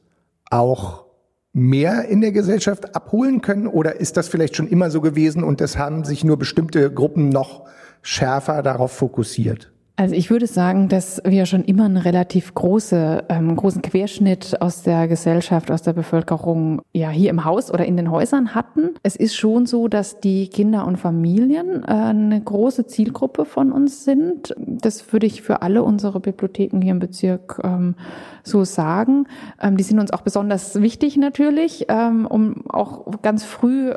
auch 0.50 1.04
mehr 1.52 2.08
in 2.08 2.20
der 2.20 2.32
Gesellschaft 2.32 2.96
abholen 2.96 3.40
können 3.40 3.68
oder 3.68 4.00
ist 4.00 4.16
das 4.16 4.26
vielleicht 4.26 4.56
schon 4.56 4.66
immer 4.66 4.90
so 4.90 5.00
gewesen 5.00 5.44
und 5.44 5.60
es 5.60 5.78
haben 5.78 6.04
sich 6.04 6.24
nur 6.24 6.38
bestimmte 6.38 6.92
Gruppen 6.92 7.28
noch 7.28 7.68
schärfer 8.02 8.62
darauf 8.62 8.90
fokussiert? 8.90 9.70
Also 9.98 10.14
ich 10.14 10.30
würde 10.30 10.46
sagen, 10.46 10.88
dass 10.88 11.20
wir 11.24 11.44
schon 11.44 11.64
immer 11.64 11.86
einen 11.86 11.96
relativ 11.96 12.54
große, 12.54 13.24
ähm, 13.28 13.56
großen 13.56 13.82
Querschnitt 13.82 14.62
aus 14.62 14.82
der 14.82 15.08
Gesellschaft, 15.08 15.72
aus 15.72 15.82
der 15.82 15.92
Bevölkerung 15.92 16.82
ja 16.92 17.10
hier 17.10 17.30
im 17.30 17.44
Haus 17.44 17.68
oder 17.72 17.84
in 17.84 17.96
den 17.96 18.08
Häusern 18.08 18.54
hatten. 18.54 18.90
Es 19.02 19.16
ist 19.16 19.34
schon 19.34 19.66
so, 19.66 19.88
dass 19.88 20.20
die 20.20 20.50
Kinder 20.50 20.86
und 20.86 20.98
Familien 20.98 21.82
äh, 21.82 21.90
eine 21.90 22.40
große 22.40 22.86
Zielgruppe 22.86 23.44
von 23.44 23.72
uns 23.72 24.04
sind. 24.04 24.54
Das 24.56 25.12
würde 25.12 25.26
ich 25.26 25.42
für 25.42 25.62
alle 25.62 25.82
unsere 25.82 26.20
Bibliotheken 26.20 26.80
hier 26.80 26.92
im 26.92 27.00
Bezirk 27.00 27.60
ähm, 27.64 27.96
so 28.44 28.62
sagen. 28.62 29.26
Ähm, 29.60 29.76
die 29.76 29.82
sind 29.82 29.98
uns 29.98 30.12
auch 30.12 30.22
besonders 30.22 30.80
wichtig 30.80 31.16
natürlich, 31.16 31.86
ähm, 31.88 32.24
um 32.24 32.68
auch 32.68 33.20
ganz 33.20 33.42
früh 33.42 33.94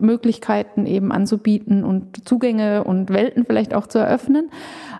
Möglichkeiten 0.00 0.86
eben 0.86 1.12
anzubieten 1.12 1.84
und 1.84 2.28
Zugänge 2.28 2.84
und 2.84 3.10
Welten 3.10 3.44
vielleicht 3.44 3.74
auch 3.74 3.86
zu 3.86 3.98
eröffnen. 3.98 4.50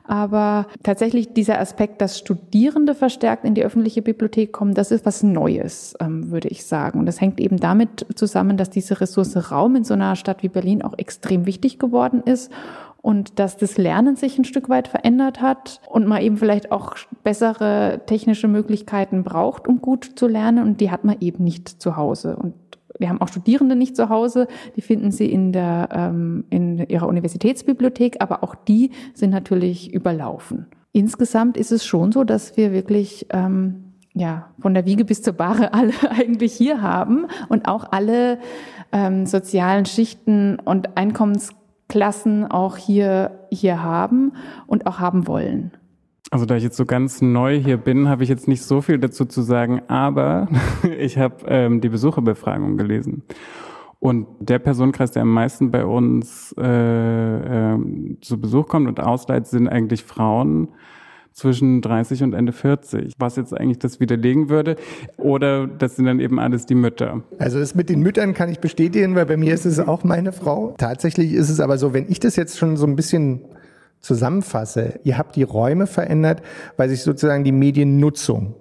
Aber 0.05 0.67
tatsächlich 0.82 1.32
dieser 1.32 1.61
Aspekt, 1.61 2.00
dass 2.00 2.19
Studierende 2.19 2.94
verstärkt 2.94 3.44
in 3.44 3.55
die 3.55 3.64
öffentliche 3.64 4.02
Bibliothek 4.02 4.52
kommen, 4.52 4.75
das 4.75 4.90
ist 4.90 5.06
was 5.06 5.23
Neues, 5.23 5.94
ähm, 6.00 6.31
würde 6.31 6.49
ich 6.49 6.64
sagen. 6.64 6.98
Und 6.98 7.06
das 7.06 7.20
hängt 7.20 7.41
eben 7.41 7.58
damit 7.58 8.06
zusammen, 8.15 8.56
dass 8.56 8.70
diese 8.70 9.01
Ressource 9.01 9.53
Raum 9.53 9.77
in 9.77 9.84
so 9.84 9.94
einer 9.94 10.17
Stadt 10.17 10.43
wie 10.43 10.48
Berlin 10.48 10.82
auch 10.82 10.98
extrem 10.98 11.46
wichtig 11.46 11.79
geworden 11.79 12.22
ist 12.24 12.51
und 13.03 13.39
dass 13.39 13.56
das 13.56 13.77
Lernen 13.77 14.17
sich 14.17 14.39
ein 14.39 14.44
Stück 14.44 14.69
weit 14.69 14.89
verändert 14.89 15.41
hat 15.41 15.81
und 15.89 16.06
man 16.06 16.22
eben 16.22 16.36
vielleicht 16.36 16.72
auch 16.72 16.94
bessere 17.24 18.01
technische 18.06 18.48
Möglichkeiten 18.48 19.24
braucht, 19.24 19.69
um 19.69 19.82
gut 19.82 20.12
zu 20.17 20.29
lernen 20.29 20.65
und 20.65 20.81
die 20.81 20.91
hat 20.91 21.05
man 21.05 21.17
eben 21.20 21.44
nicht 21.44 21.69
zu 21.69 21.96
Hause. 21.96 22.36
Und 22.36 22.55
wir 23.02 23.10
haben 23.10 23.20
auch 23.20 23.28
Studierende 23.28 23.76
nicht 23.76 23.96
zu 23.96 24.08
Hause, 24.08 24.46
die 24.76 24.80
finden 24.80 25.10
sie 25.10 25.30
in, 25.30 25.52
der, 25.52 25.90
ähm, 25.92 26.44
in 26.48 26.78
ihrer 26.78 27.08
Universitätsbibliothek, 27.08 28.16
aber 28.20 28.42
auch 28.42 28.54
die 28.54 28.92
sind 29.12 29.30
natürlich 29.30 29.92
überlaufen. 29.92 30.68
Insgesamt 30.92 31.56
ist 31.56 31.72
es 31.72 31.84
schon 31.84 32.12
so, 32.12 32.24
dass 32.24 32.56
wir 32.56 32.72
wirklich 32.72 33.26
ähm, 33.30 33.92
ja, 34.14 34.50
von 34.60 34.72
der 34.72 34.86
Wiege 34.86 35.04
bis 35.04 35.20
zur 35.20 35.32
Bahre 35.34 35.74
alle 35.74 35.92
eigentlich 36.10 36.52
hier 36.54 36.80
haben 36.80 37.26
und 37.48 37.66
auch 37.66 37.90
alle 37.90 38.38
ähm, 38.92 39.26
sozialen 39.26 39.84
Schichten 39.84 40.58
und 40.58 40.96
Einkommensklassen 40.96 42.50
auch 42.50 42.76
hier, 42.76 43.46
hier 43.50 43.82
haben 43.82 44.32
und 44.66 44.86
auch 44.86 45.00
haben 45.00 45.26
wollen. 45.26 45.72
Also 46.32 46.46
da 46.46 46.56
ich 46.56 46.62
jetzt 46.62 46.79
so 46.79 46.86
ganz 46.86 47.20
neu 47.20 47.60
hier 47.60 47.77
bin, 47.77 48.08
habe 48.08 48.22
ich 48.22 48.31
jetzt 48.31 48.48
nicht 48.48 48.62
so 48.62 48.81
viel 48.81 48.98
dazu 48.98 49.27
zu 49.27 49.43
sagen, 49.43 49.82
aber 49.89 50.48
ich 50.98 51.19
habe 51.19 51.44
ähm, 51.46 51.82
die 51.82 51.91
Besucherbefragung 51.91 52.79
gelesen. 52.79 53.22
Und 54.01 54.27
der 54.41 54.58
Personenkreis, 54.58 55.10
der 55.10 55.22
am 55.22 55.32
meisten 55.32 55.70
bei 55.70 55.84
uns 55.84 56.55
äh, 56.58 57.74
äh, 57.74 57.79
zu 58.22 58.41
Besuch 58.41 58.67
kommt 58.67 58.89
und 58.89 58.98
ausleiht, 58.98 59.46
sind 59.46 59.69
eigentlich 59.69 60.05
Frauen 60.05 60.69
zwischen 61.32 61.82
30 61.82 62.22
und 62.22 62.32
Ende 62.32 62.53
40. 62.53 63.12
Was 63.19 63.36
jetzt 63.36 63.55
eigentlich 63.55 63.79
das 63.79 64.01
widerlegen 64.01 64.48
würde. 64.48 64.77
Oder 65.19 65.67
das 65.67 65.96
sind 65.96 66.06
dann 66.06 66.19
eben 66.19 66.39
alles 66.39 66.65
die 66.65 66.74
Mütter. 66.74 67.22
Also 67.39 67.58
das 67.58 67.74
mit 67.74 67.91
den 67.91 68.01
Müttern 68.01 68.32
kann 68.32 68.48
ich 68.48 68.58
bestätigen, 68.58 69.15
weil 69.17 69.27
bei 69.27 69.36
mir 69.36 69.53
ist 69.53 69.67
es 69.67 69.79
auch 69.79 70.03
meine 70.03 70.32
Frau. 70.32 70.74
Tatsächlich 70.79 71.34
ist 71.34 71.51
es 71.51 71.60
aber 71.60 71.77
so, 71.77 71.93
wenn 71.93 72.10
ich 72.10 72.20
das 72.20 72.36
jetzt 72.36 72.56
schon 72.56 72.79
so 72.79 72.86
ein 72.86 72.96
bisschen 72.96 73.43
zusammenfasse, 74.02 75.00
ihr 75.04 75.16
habt 75.16 75.36
die 75.36 75.44
Räume 75.44 75.86
verändert, 75.86 76.42
weil 76.76 76.88
sich 76.88 77.02
sozusagen 77.02 77.44
die 77.44 77.52
Mediennutzung 77.52 78.56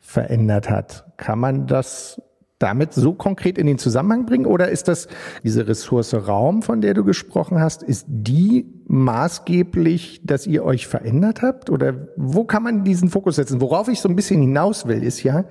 verändert 0.00 0.70
hat. 0.70 1.04
Kann 1.16 1.38
man 1.38 1.66
das 1.66 2.20
damit 2.58 2.94
so 2.94 3.12
konkret 3.12 3.58
in 3.58 3.66
den 3.66 3.76
Zusammenhang 3.76 4.24
bringen 4.24 4.46
oder 4.46 4.70
ist 4.70 4.88
das 4.88 5.08
diese 5.42 5.68
Ressource 5.68 6.14
Raum, 6.14 6.62
von 6.62 6.80
der 6.80 6.94
du 6.94 7.04
gesprochen 7.04 7.60
hast, 7.60 7.82
ist 7.82 8.06
die 8.08 8.66
maßgeblich, 8.86 10.22
dass 10.24 10.46
ihr 10.46 10.64
euch 10.64 10.86
verändert 10.86 11.42
habt 11.42 11.68
oder 11.68 12.08
wo 12.16 12.44
kann 12.44 12.62
man 12.62 12.82
diesen 12.82 13.10
Fokus 13.10 13.36
setzen? 13.36 13.60
Worauf 13.60 13.88
ich 13.88 14.00
so 14.00 14.08
ein 14.08 14.16
bisschen 14.16 14.40
hinaus 14.40 14.86
will, 14.86 15.02
ist 15.02 15.22
ja, 15.22 15.44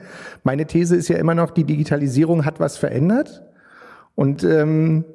meine 0.43 0.65
These 0.65 0.95
ist 0.95 1.07
ja 1.07 1.17
immer 1.17 1.35
noch, 1.35 1.51
die 1.51 1.63
Digitalisierung 1.63 2.43
hat 2.43 2.59
was 2.59 2.77
verändert 2.77 3.43
und 4.15 4.43
ähm, 4.43 5.05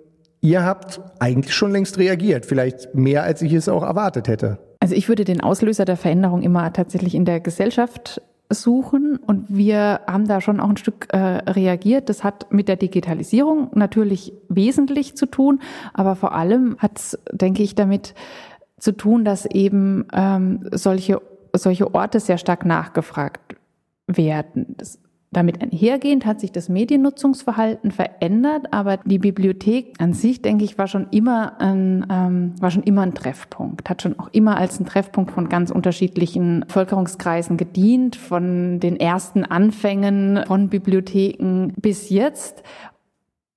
ihr 0.40 0.64
habt 0.64 1.00
eigentlich 1.18 1.54
schon 1.54 1.72
längst 1.72 1.98
reagiert, 1.98 2.46
vielleicht 2.46 2.94
mehr, 2.94 3.22
als 3.22 3.42
ich 3.42 3.52
es 3.52 3.68
auch 3.68 3.82
erwartet 3.82 4.28
hätte. 4.28 4.58
Also 4.80 4.94
ich 4.94 5.08
würde 5.08 5.24
den 5.24 5.40
Auslöser 5.40 5.84
der 5.84 5.96
Veränderung 5.96 6.42
immer 6.42 6.72
tatsächlich 6.72 7.14
in 7.14 7.24
der 7.24 7.40
Gesellschaft 7.40 8.22
suchen 8.48 9.16
und 9.16 9.46
wir 9.48 10.00
haben 10.06 10.26
da 10.26 10.40
schon 10.40 10.58
auch 10.58 10.68
ein 10.68 10.76
Stück 10.76 11.08
äh, 11.10 11.18
reagiert. 11.18 12.08
Das 12.08 12.24
hat 12.24 12.52
mit 12.52 12.66
der 12.66 12.76
Digitalisierung 12.76 13.70
natürlich 13.74 14.32
wesentlich 14.48 15.16
zu 15.16 15.26
tun, 15.26 15.60
aber 15.94 16.16
vor 16.16 16.34
allem 16.34 16.76
hat 16.78 16.98
es, 16.98 17.18
denke 17.30 17.62
ich, 17.62 17.74
damit 17.74 18.14
zu 18.78 18.92
tun, 18.92 19.24
dass 19.24 19.46
eben 19.46 20.06
ähm, 20.12 20.68
solche 20.72 21.20
solche 21.54 21.94
Orte 21.94 22.20
sehr 22.20 22.38
stark 22.38 22.64
nachgefragt 22.64 23.56
werden. 24.06 24.74
Das 24.78 24.99
damit 25.32 25.62
einhergehend 25.62 26.26
hat 26.26 26.40
sich 26.40 26.50
das 26.50 26.68
Mediennutzungsverhalten 26.68 27.92
verändert, 27.92 28.72
aber 28.72 28.96
die 28.96 29.20
Bibliothek 29.20 29.94
an 29.98 30.12
sich, 30.12 30.42
denke 30.42 30.64
ich, 30.64 30.76
war 30.76 30.88
schon 30.88 31.06
immer 31.12 31.60
ein, 31.60 32.04
ähm, 32.10 32.54
war 32.60 32.72
schon 32.72 32.82
immer 32.82 33.02
ein 33.02 33.14
Treffpunkt, 33.14 33.88
hat 33.88 34.02
schon 34.02 34.18
auch 34.18 34.28
immer 34.32 34.56
als 34.56 34.80
ein 34.80 34.86
Treffpunkt 34.86 35.30
von 35.30 35.48
ganz 35.48 35.70
unterschiedlichen 35.70 36.64
Bevölkerungskreisen 36.66 37.56
gedient, 37.56 38.16
von 38.16 38.80
den 38.80 38.98
ersten 38.98 39.44
Anfängen 39.44 40.44
von 40.46 40.68
Bibliotheken 40.68 41.74
bis 41.76 42.10
jetzt. 42.10 42.64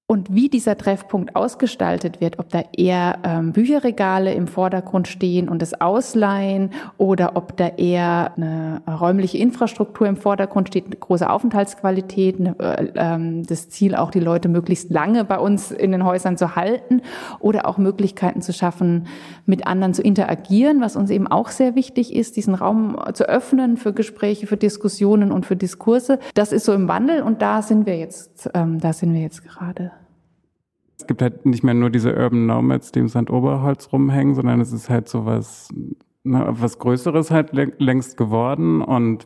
Und 0.06 0.36
wie 0.36 0.50
dieser 0.50 0.78
Treffpunkt 0.78 1.34
ausgestaltet 1.34 2.20
wird, 2.20 2.38
ob 2.38 2.50
da 2.50 2.62
eher 2.76 3.20
ähm, 3.24 3.54
Bücherregale 3.54 4.34
im 4.34 4.48
Vordergrund 4.48 5.08
stehen 5.08 5.48
und 5.48 5.62
das 5.62 5.80
Ausleihen 5.80 6.72
oder 6.98 7.38
ob 7.38 7.56
da 7.56 7.70
eher 7.70 8.34
eine 8.36 8.82
räumliche 8.86 9.38
Infrastruktur 9.38 10.06
im 10.06 10.18
Vordergrund 10.18 10.68
steht, 10.68 10.88
eine 10.88 10.98
große 10.98 11.28
Aufenthaltsqualität, 11.28 12.38
eine, 12.38 12.60
äh, 12.60 12.92
ähm, 12.96 13.44
das 13.48 13.70
Ziel 13.70 13.96
auch 13.96 14.12
die 14.12 14.20
Leute 14.20 14.50
möglichst 14.50 14.92
lange 14.92 15.24
bei 15.24 15.40
uns 15.40 15.72
in 15.72 15.94
den 15.94 16.04
Häusern 16.04 16.36
zu 16.36 16.58
halten 16.58 17.02
oder 17.40 17.66
auch 17.66 17.78
Möglichkeiten 17.78 18.42
zu 18.42 18.52
schaffen, 18.52 19.08
mit 19.46 19.66
anderen 19.66 19.94
zu 19.94 20.04
interagieren, 20.04 20.82
was 20.82 20.98
uns 20.98 21.12
eben 21.12 21.28
auch 21.28 21.48
sehr 21.48 21.76
wichtig 21.76 22.14
ist, 22.14 22.36
diesen 22.36 22.56
Raum 22.56 22.98
zu 23.14 23.28
öffnen 23.30 23.78
für 23.78 23.94
Gespräche, 23.94 24.48
für 24.48 24.58
Diskussionen 24.58 25.32
und 25.32 25.46
für 25.46 25.56
Diskurse. 25.56 26.20
Das 26.34 26.52
ist 26.52 26.66
so 26.66 26.74
im 26.74 26.90
Wandel 26.90 27.24
und 27.24 27.42
da 27.42 27.62
sind 27.62 27.86
wir 27.86 27.98
jetzt, 27.98 28.50
ähm, 28.54 28.80
da 28.80 28.92
sind 28.92 29.14
wir 29.14 29.22
jetzt 29.22 29.46
gerade. 29.46 29.92
Es 31.04 31.08
gibt 31.08 31.22
halt 31.22 31.46
nicht 31.46 31.66
mehr 31.66 31.74
nur 31.74 31.90
diese 31.90 32.16
Urban 32.16 32.46
Nomads, 32.46 32.94
die 32.94 33.00
im 33.00 33.10
St. 33.10 33.30
Oberholz 33.30 33.92
rumhängen, 33.92 34.36
sondern 34.36 34.62
es 34.62 34.72
ist 34.72 34.90
halt 34.90 35.10
so 35.10 35.26
was, 35.26 35.68
ne, 36.24 36.48
was 36.50 36.80
Größeres 36.80 37.30
halt 37.30 37.50
längst 37.52 38.16
geworden 38.16 38.82
und 38.82 39.26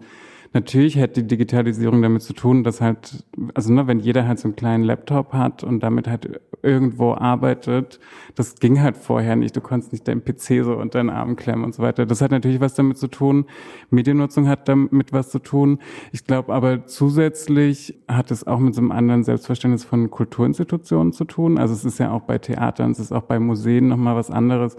Natürlich 0.58 0.96
hätte 0.96 1.22
die 1.22 1.28
Digitalisierung 1.28 2.02
damit 2.02 2.24
zu 2.24 2.34
tun, 2.34 2.64
dass 2.64 2.82
halt, 2.82 3.24
also 3.54 3.72
ne, 3.72 3.86
wenn 3.86 4.00
jeder 4.00 4.28
halt 4.28 4.40
so 4.40 4.48
einen 4.48 4.56
kleinen 4.56 4.84
Laptop 4.84 5.32
hat 5.32 5.64
und 5.64 5.82
damit 5.82 6.08
halt 6.08 6.42
irgendwo 6.64 7.14
arbeitet, 7.14 8.00
das 8.34 8.56
ging 8.56 8.82
halt 8.82 8.98
vorher 8.98 9.36
nicht. 9.36 9.56
Du 9.56 9.62
konntest 9.62 9.92
nicht 9.92 10.08
deinen 10.08 10.26
PC 10.26 10.66
so 10.66 10.76
unter 10.76 10.98
den 10.98 11.12
Arm 11.12 11.36
klemmen 11.36 11.64
und 11.64 11.76
so 11.76 11.84
weiter. 11.84 12.08
Das 12.08 12.22
hat 12.22 12.32
natürlich 12.32 12.60
was 12.60 12.74
damit 12.74 12.98
zu 12.98 13.06
tun. 13.06 13.46
Mediennutzung 13.92 14.48
hat 14.48 14.68
damit 14.68 15.14
was 15.14 15.30
zu 15.30 15.38
tun. 15.38 15.78
Ich 16.12 16.26
glaube 16.26 16.52
aber 16.52 16.88
zusätzlich 16.88 17.94
hat 18.08 18.32
es 18.32 18.48
auch 18.48 18.58
mit 18.58 18.74
so 18.74 18.82
einem 18.82 18.92
anderen 18.92 19.24
Selbstverständnis 19.24 19.84
von 19.84 20.10
Kulturinstitutionen 20.10 21.14
zu 21.14 21.26
tun. 21.26 21.60
Also 21.60 21.76
es 21.76 21.86
ist 21.86 22.00
ja 22.00 22.10
auch 22.10 22.22
bei 22.22 22.40
Theatern, 22.40 22.90
es 22.90 23.00
ist 23.00 23.12
auch 23.12 23.24
bei 23.24 23.40
Museen 23.40 23.90
nochmal 23.90 24.16
was 24.16 24.32
anderes 24.32 24.76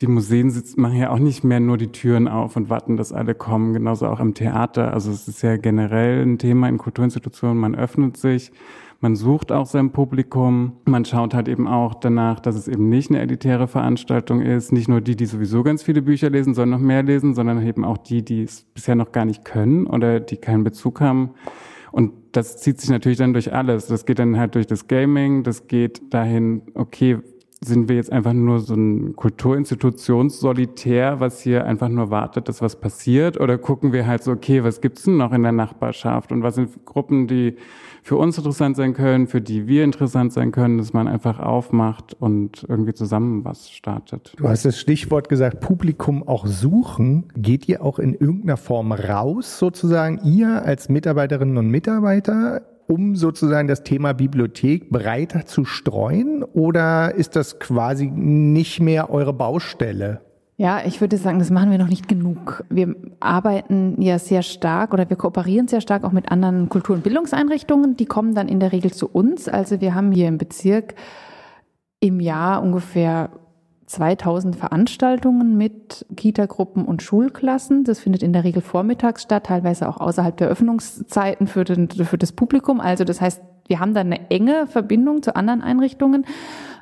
die 0.00 0.06
Museen 0.06 0.50
sitzen, 0.50 0.80
machen 0.80 0.96
ja 0.96 1.10
auch 1.10 1.18
nicht 1.18 1.44
mehr 1.44 1.60
nur 1.60 1.76
die 1.76 1.92
Türen 1.92 2.26
auf 2.26 2.56
und 2.56 2.70
warten, 2.70 2.96
dass 2.96 3.12
alle 3.12 3.34
kommen, 3.34 3.74
genauso 3.74 4.06
auch 4.06 4.20
im 4.20 4.32
Theater. 4.32 4.94
Also 4.94 5.10
es 5.10 5.28
ist 5.28 5.42
ja 5.42 5.56
generell 5.56 6.22
ein 6.22 6.38
Thema 6.38 6.68
in 6.68 6.78
Kulturinstitutionen, 6.78 7.58
man 7.58 7.74
öffnet 7.74 8.16
sich, 8.16 8.50
man 9.02 9.14
sucht 9.14 9.52
auch 9.52 9.66
sein 9.66 9.92
Publikum, 9.92 10.72
man 10.86 11.04
schaut 11.04 11.34
halt 11.34 11.48
eben 11.48 11.68
auch 11.68 11.94
danach, 11.94 12.40
dass 12.40 12.54
es 12.54 12.66
eben 12.68 12.88
nicht 12.88 13.10
eine 13.10 13.20
elitäre 13.20 13.68
Veranstaltung 13.68 14.40
ist, 14.40 14.72
nicht 14.72 14.88
nur 14.88 15.02
die, 15.02 15.16
die 15.16 15.26
sowieso 15.26 15.62
ganz 15.62 15.82
viele 15.82 16.00
Bücher 16.00 16.30
lesen, 16.30 16.54
sollen 16.54 16.70
noch 16.70 16.78
mehr 16.78 17.02
lesen, 17.02 17.34
sondern 17.34 17.66
eben 17.66 17.84
auch 17.84 17.98
die, 17.98 18.22
die 18.22 18.42
es 18.42 18.64
bisher 18.74 18.94
noch 18.94 19.12
gar 19.12 19.26
nicht 19.26 19.44
können 19.44 19.86
oder 19.86 20.20
die 20.20 20.36
keinen 20.36 20.64
Bezug 20.64 21.00
haben. 21.00 21.30
Und 21.92 22.12
das 22.32 22.58
zieht 22.58 22.80
sich 22.80 22.90
natürlich 22.90 23.18
dann 23.18 23.32
durch 23.32 23.52
alles. 23.52 23.86
Das 23.86 24.06
geht 24.06 24.18
dann 24.18 24.38
halt 24.38 24.54
durch 24.54 24.66
das 24.66 24.86
Gaming, 24.86 25.42
das 25.42 25.66
geht 25.66 26.14
dahin, 26.14 26.62
okay, 26.74 27.18
sind 27.70 27.88
wir 27.88 27.96
jetzt 27.96 28.12
einfach 28.12 28.34
nur 28.34 28.60
so 28.60 28.74
ein 28.74 29.16
Kulturinstitutionssolitär, 29.16 31.20
was 31.20 31.40
hier 31.40 31.64
einfach 31.64 31.88
nur 31.88 32.10
wartet, 32.10 32.48
dass 32.48 32.60
was 32.60 32.76
passiert? 32.76 33.40
Oder 33.40 33.56
gucken 33.56 33.94
wir 33.94 34.06
halt 34.06 34.22
so, 34.22 34.32
okay, 34.32 34.62
was 34.62 34.82
gibt's 34.82 35.04
denn 35.04 35.16
noch 35.16 35.32
in 35.32 35.42
der 35.42 35.52
Nachbarschaft? 35.52 36.32
Und 36.32 36.42
was 36.42 36.56
sind 36.56 36.84
Gruppen, 36.84 37.26
die 37.26 37.56
für 38.02 38.16
uns 38.16 38.36
interessant 38.36 38.76
sein 38.76 38.94
können, 38.94 39.26
für 39.26 39.40
die 39.40 39.66
wir 39.66 39.84
interessant 39.84 40.32
sein 40.32 40.52
können, 40.52 40.78
dass 40.78 40.92
man 40.92 41.08
einfach 41.08 41.38
aufmacht 41.38 42.16
und 42.18 42.64
irgendwie 42.68 42.92
zusammen 42.92 43.44
was 43.44 43.70
startet? 43.70 44.34
Du 44.36 44.48
hast 44.48 44.64
das 44.64 44.78
Stichwort 44.78 45.28
gesagt, 45.28 45.60
Publikum 45.60 46.26
auch 46.26 46.46
suchen. 46.46 47.28
Geht 47.36 47.68
ihr 47.68 47.82
auch 47.82 47.98
in 47.98 48.14
irgendeiner 48.14 48.56
Form 48.56 48.92
raus, 48.92 49.58
sozusagen, 49.58 50.20
ihr 50.24 50.64
als 50.64 50.88
Mitarbeiterinnen 50.88 51.56
und 51.56 51.68
Mitarbeiter 51.68 52.62
um 52.90 53.14
sozusagen 53.14 53.68
das 53.68 53.84
Thema 53.84 54.12
Bibliothek 54.12 54.90
breiter 54.90 55.46
zu 55.46 55.64
streuen 55.64 56.42
oder 56.42 57.14
ist 57.14 57.36
das 57.36 57.60
quasi 57.60 58.10
nicht 58.10 58.80
mehr 58.80 59.10
eure 59.10 59.32
Baustelle? 59.32 60.20
Ja, 60.56 60.82
ich 60.84 61.00
würde 61.00 61.16
sagen, 61.16 61.38
das 61.38 61.50
machen 61.50 61.70
wir 61.70 61.78
noch 61.78 61.88
nicht 61.88 62.06
genug. 62.06 62.64
Wir 62.68 62.94
arbeiten 63.20 64.02
ja 64.02 64.18
sehr 64.18 64.42
stark 64.42 64.92
oder 64.92 65.08
wir 65.08 65.16
kooperieren 65.16 65.68
sehr 65.68 65.80
stark 65.80 66.04
auch 66.04 66.12
mit 66.12 66.30
anderen 66.30 66.68
Kultur- 66.68 66.96
und 66.96 67.02
Bildungseinrichtungen. 67.02 67.96
Die 67.96 68.04
kommen 68.04 68.34
dann 68.34 68.48
in 68.48 68.60
der 68.60 68.72
Regel 68.72 68.92
zu 68.92 69.08
uns. 69.08 69.48
Also 69.48 69.80
wir 69.80 69.94
haben 69.94 70.12
hier 70.12 70.28
im 70.28 70.36
Bezirk 70.36 70.96
im 72.00 72.20
Jahr 72.20 72.62
ungefähr 72.62 73.30
2000 73.90 74.54
Veranstaltungen 74.54 75.56
mit 75.56 76.06
Kitagruppen 76.16 76.84
und 76.84 77.02
Schulklassen. 77.02 77.82
Das 77.82 77.98
findet 77.98 78.22
in 78.22 78.32
der 78.32 78.44
Regel 78.44 78.62
vormittags 78.62 79.22
statt, 79.22 79.46
teilweise 79.46 79.88
auch 79.88 79.96
außerhalb 79.96 80.36
der 80.36 80.48
Öffnungszeiten 80.48 81.48
für, 81.48 81.64
den, 81.64 81.88
für 81.90 82.16
das 82.16 82.30
Publikum. 82.30 82.80
Also 82.80 83.02
das 83.02 83.20
heißt, 83.20 83.42
wir 83.66 83.80
haben 83.80 83.92
da 83.92 84.00
eine 84.00 84.30
enge 84.30 84.68
Verbindung 84.68 85.22
zu 85.22 85.34
anderen 85.34 85.60
Einrichtungen. 85.60 86.24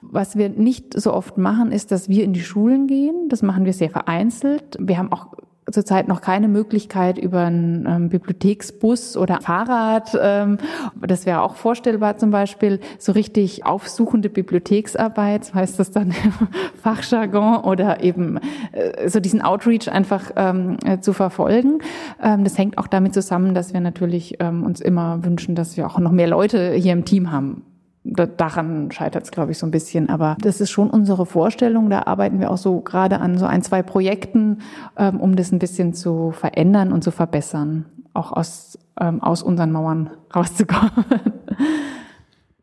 Was 0.02 0.36
wir 0.36 0.50
nicht 0.50 0.98
so 1.00 1.14
oft 1.14 1.38
machen, 1.38 1.72
ist, 1.72 1.92
dass 1.92 2.10
wir 2.10 2.24
in 2.24 2.34
die 2.34 2.42
Schulen 2.42 2.86
gehen. 2.86 3.30
Das 3.30 3.40
machen 3.42 3.64
wir 3.64 3.72
sehr 3.72 3.90
vereinzelt. 3.90 4.76
Wir 4.78 4.98
haben 4.98 5.10
auch 5.10 5.28
zurzeit 5.70 6.08
noch 6.08 6.20
keine 6.20 6.48
Möglichkeit 6.48 7.18
über 7.18 7.44
einen 7.44 7.87
ähm, 7.87 8.08
Bibliotheksbus 8.08 9.16
oder 9.16 9.40
Fahrrad, 9.40 10.18
ähm, 10.20 10.58
das 11.00 11.26
wäre 11.26 11.42
auch 11.42 11.56
vorstellbar 11.56 12.18
zum 12.18 12.30
Beispiel, 12.30 12.80
so 12.98 13.12
richtig 13.12 13.64
aufsuchende 13.66 14.28
Bibliotheksarbeit, 14.28 15.54
heißt 15.54 15.78
das 15.78 15.90
dann 15.90 16.08
im 16.25 16.48
Fachjargon, 16.82 17.58
oder 17.64 18.02
eben 18.02 18.38
äh, 18.72 19.08
so 19.08 19.20
diesen 19.20 19.42
Outreach 19.42 19.90
einfach 19.90 20.30
ähm, 20.37 20.76
äh, 20.84 21.00
zu 21.00 21.12
verfolgen. 21.12 21.80
Ähm, 22.22 22.44
das 22.44 22.58
hängt 22.58 22.78
auch 22.78 22.87
damit 22.87 23.14
zusammen, 23.14 23.54
dass 23.54 23.72
wir 23.72 23.80
natürlich 23.80 24.37
ähm, 24.40 24.64
uns 24.64 24.80
immer 24.80 25.25
wünschen, 25.25 25.54
dass 25.54 25.76
wir 25.76 25.87
auch 25.87 25.98
noch 25.98 26.12
mehr 26.12 26.28
Leute 26.28 26.72
hier 26.72 26.92
im 26.92 27.04
Team 27.04 27.30
haben 27.30 27.62
daran 28.12 28.90
scheitert 28.90 29.24
es, 29.24 29.30
glaube 29.30 29.52
ich, 29.52 29.58
so 29.58 29.66
ein 29.66 29.70
bisschen. 29.70 30.08
Aber 30.08 30.36
das 30.40 30.60
ist 30.60 30.70
schon 30.70 30.90
unsere 30.90 31.26
Vorstellung. 31.26 31.90
Da 31.90 32.02
arbeiten 32.06 32.40
wir 32.40 32.50
auch 32.50 32.58
so 32.58 32.80
gerade 32.80 33.20
an 33.20 33.38
so 33.38 33.46
ein, 33.46 33.62
zwei 33.62 33.82
Projekten, 33.82 34.58
ähm, 34.96 35.20
um 35.20 35.36
das 35.36 35.52
ein 35.52 35.58
bisschen 35.58 35.94
zu 35.94 36.32
verändern 36.32 36.92
und 36.92 37.04
zu 37.04 37.10
verbessern, 37.10 37.86
auch 38.14 38.32
aus, 38.32 38.78
ähm, 39.00 39.22
aus 39.22 39.42
unseren 39.42 39.72
Mauern 39.72 40.10
rauszukommen. 40.34 40.90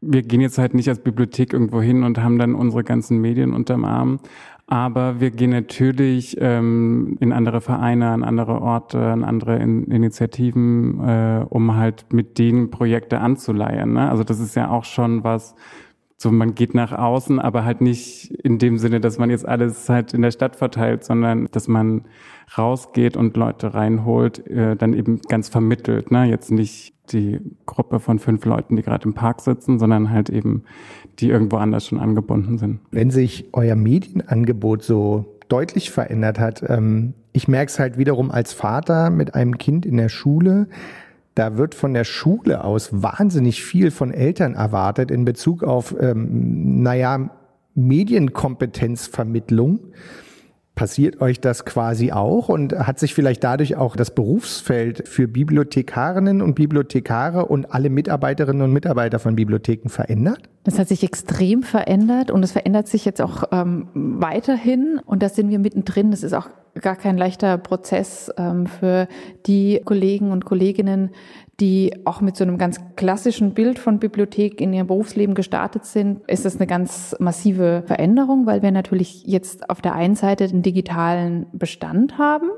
Wir 0.07 0.21
gehen 0.21 0.41
jetzt 0.41 0.59
halt 0.59 0.75
nicht 0.75 0.87
als 0.87 0.99
Bibliothek 0.99 1.53
irgendwo 1.53 1.81
hin 1.81 2.03
und 2.03 2.19
haben 2.19 2.37
dann 2.37 2.53
unsere 2.53 2.83
ganzen 2.83 3.19
Medien 3.19 3.53
unterm 3.53 3.85
Arm, 3.85 4.19
aber 4.67 5.19
wir 5.19 5.29
gehen 5.29 5.51
natürlich 5.51 6.37
ähm, 6.39 7.17
in 7.19 7.31
andere 7.31 7.61
Vereine, 7.61 8.09
an 8.09 8.23
andere 8.23 8.61
Orte, 8.61 8.99
an 8.99 9.23
andere 9.23 9.57
in 9.57 9.83
Initiativen, 9.91 10.99
äh, 11.07 11.45
um 11.47 11.75
halt 11.75 12.05
mit 12.11 12.39
denen 12.39 12.71
Projekte 12.71 13.19
anzuleihen. 13.19 13.93
Ne? 13.93 14.09
Also 14.09 14.23
das 14.23 14.39
ist 14.39 14.55
ja 14.55 14.71
auch 14.71 14.83
schon 14.83 15.23
was, 15.23 15.55
so 16.17 16.31
man 16.31 16.55
geht 16.55 16.73
nach 16.73 16.93
außen, 16.93 17.39
aber 17.39 17.63
halt 17.63 17.81
nicht 17.81 18.31
in 18.43 18.57
dem 18.57 18.79
Sinne, 18.79 18.99
dass 18.99 19.19
man 19.19 19.29
jetzt 19.29 19.47
alles 19.47 19.87
halt 19.87 20.15
in 20.15 20.23
der 20.23 20.31
Stadt 20.31 20.55
verteilt, 20.55 21.03
sondern 21.03 21.47
dass 21.51 21.67
man 21.67 22.05
rausgeht 22.57 23.17
und 23.17 23.37
Leute 23.37 23.75
reinholt, 23.75 24.47
äh, 24.47 24.75
dann 24.75 24.93
eben 24.93 25.21
ganz 25.21 25.47
vermittelt. 25.47 26.09
Ne? 26.09 26.25
Jetzt 26.25 26.49
nicht 26.49 26.94
die 27.11 27.39
Gruppe 27.65 27.99
von 27.99 28.19
fünf 28.19 28.45
Leuten, 28.45 28.75
die 28.75 28.81
gerade 28.81 29.05
im 29.05 29.13
Park 29.13 29.41
sitzen, 29.41 29.79
sondern 29.79 30.09
halt 30.09 30.29
eben 30.29 30.63
die 31.19 31.29
irgendwo 31.29 31.57
anders 31.57 31.85
schon 31.85 31.99
angebunden 31.99 32.57
sind. 32.57 32.79
Wenn 32.91 33.11
sich 33.11 33.45
euer 33.53 33.75
Medienangebot 33.75 34.83
so 34.83 35.37
deutlich 35.47 35.91
verändert 35.91 36.39
hat, 36.39 36.63
ähm, 36.67 37.13
ich 37.31 37.47
merke 37.47 37.69
es 37.69 37.79
halt 37.79 37.97
wiederum 37.97 38.31
als 38.31 38.53
Vater 38.53 39.09
mit 39.09 39.35
einem 39.35 39.57
Kind 39.57 39.85
in 39.85 39.97
der 39.97 40.09
Schule, 40.09 40.67
da 41.35 41.57
wird 41.57 41.75
von 41.75 41.93
der 41.93 42.05
Schule 42.05 42.63
aus 42.63 43.03
wahnsinnig 43.03 43.63
viel 43.63 43.91
von 43.91 44.13
Eltern 44.13 44.55
erwartet 44.55 45.11
in 45.11 45.25
Bezug 45.25 45.63
auf, 45.63 45.93
ähm, 45.99 46.81
naja, 46.81 47.29
Medienkompetenzvermittlung. 47.75 49.79
Passiert 50.75 51.21
euch 51.21 51.39
das 51.39 51.63
quasi 51.63 52.11
auch 52.11 52.49
und 52.49 52.73
hat 52.77 52.99
sich 52.99 53.13
vielleicht 53.13 53.43
dadurch 53.45 53.77
auch 53.77 53.95
das 53.95 54.13
Berufsfeld 54.13 55.07
für 55.07 55.25
Bibliothekarinnen 55.27 56.41
und 56.41 56.55
Bibliothekare 56.55 57.45
und 57.45 57.73
alle 57.73 57.89
Mitarbeiterinnen 57.89 58.61
und 58.61 58.73
Mitarbeiter 58.73 59.19
von 59.19 59.37
Bibliotheken 59.37 59.87
verändert? 59.87 60.49
Das 60.65 60.77
hat 60.77 60.89
sich 60.89 61.03
extrem 61.03 61.63
verändert 61.63 62.29
und 62.29 62.43
es 62.43 62.51
verändert 62.51 62.89
sich 62.89 63.05
jetzt 63.05 63.21
auch 63.21 63.45
ähm, 63.51 63.87
weiterhin 63.93 64.99
und 65.05 65.23
da 65.23 65.29
sind 65.29 65.49
wir 65.49 65.59
mittendrin. 65.59 66.11
Das 66.11 66.23
ist 66.23 66.33
auch 66.33 66.49
gar 66.81 66.95
kein 66.95 67.17
leichter 67.17 67.57
Prozess 67.57 68.31
ähm, 68.37 68.67
für 68.67 69.07
die 69.45 69.81
Kollegen 69.85 70.31
und 70.31 70.43
Kolleginnen, 70.43 71.11
die 71.59 71.93
auch 72.03 72.19
mit 72.21 72.35
so 72.35 72.43
einem 72.43 72.57
ganz 72.57 72.79
klassischen 72.95 73.53
Bild 73.53 73.79
von 73.79 73.99
Bibliothek 73.99 74.59
in 74.59 74.73
ihrem 74.73 74.87
Berufsleben 74.87 75.35
gestartet 75.35 75.85
sind, 75.85 76.21
ist 76.27 76.43
das 76.43 76.57
eine 76.57 76.67
ganz 76.67 77.15
massive 77.19 77.83
Veränderung, 77.85 78.45
weil 78.45 78.61
wir 78.61 78.71
natürlich 78.71 79.23
jetzt 79.25 79.69
auf 79.69 79.81
der 79.81 79.93
einen 79.93 80.15
Seite 80.15 80.47
den 80.47 80.63
digitalen 80.63 81.45
Bestand 81.53 82.17
haben, 82.17 82.49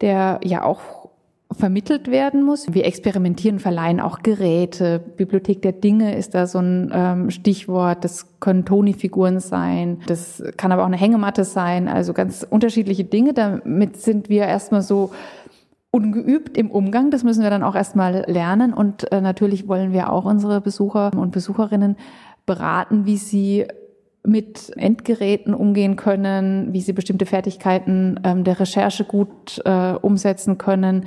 der 0.00 0.40
ja 0.42 0.64
auch 0.64 1.10
vermittelt 1.52 2.10
werden 2.10 2.44
muss. 2.44 2.66
Wir 2.72 2.84
experimentieren, 2.84 3.58
verleihen 3.58 4.00
auch 4.00 4.20
Geräte. 4.20 5.00
Bibliothek 5.16 5.62
der 5.62 5.72
Dinge 5.72 6.16
ist 6.16 6.34
da 6.34 6.46
so 6.46 6.58
ein 6.58 6.90
ähm, 6.94 7.30
Stichwort. 7.30 8.04
Das 8.04 8.38
können 8.38 8.64
Toni-Figuren 8.64 9.40
sein. 9.40 9.98
Das 10.06 10.42
kann 10.56 10.70
aber 10.70 10.82
auch 10.82 10.86
eine 10.86 10.96
Hängematte 10.96 11.44
sein. 11.44 11.88
Also 11.88 12.12
ganz 12.12 12.46
unterschiedliche 12.48 13.04
Dinge. 13.04 13.32
Damit 13.32 13.96
sind 13.96 14.28
wir 14.28 14.44
erstmal 14.44 14.82
so 14.82 15.10
ungeübt 15.90 16.56
im 16.56 16.70
Umgang. 16.70 17.10
Das 17.10 17.24
müssen 17.24 17.42
wir 17.42 17.50
dann 17.50 17.62
auch 17.62 17.74
erstmal 17.74 18.24
lernen. 18.26 18.72
Und 18.72 19.10
äh, 19.12 19.20
natürlich 19.20 19.68
wollen 19.68 19.92
wir 19.92 20.12
auch 20.12 20.24
unsere 20.24 20.60
Besucher 20.60 21.12
und 21.16 21.32
Besucherinnen 21.32 21.96
beraten, 22.46 23.06
wie 23.06 23.16
sie 23.16 23.66
mit 24.24 24.72
Endgeräten 24.76 25.54
umgehen 25.54 25.96
können, 25.96 26.72
wie 26.72 26.80
sie 26.80 26.92
bestimmte 26.92 27.26
Fertigkeiten 27.26 28.20
ähm, 28.22 28.44
der 28.44 28.60
Recherche 28.60 29.04
gut 29.04 29.60
äh, 29.64 29.92
umsetzen 29.94 30.58
können, 30.58 31.06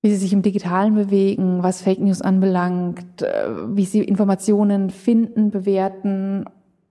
wie 0.00 0.10
sie 0.10 0.16
sich 0.16 0.32
im 0.32 0.42
Digitalen 0.42 0.94
bewegen, 0.94 1.62
was 1.62 1.82
Fake 1.82 2.00
News 2.00 2.22
anbelangt, 2.22 3.22
äh, 3.22 3.48
wie 3.68 3.84
sie 3.84 4.02
Informationen 4.02 4.90
finden, 4.90 5.50
bewerten 5.50 6.44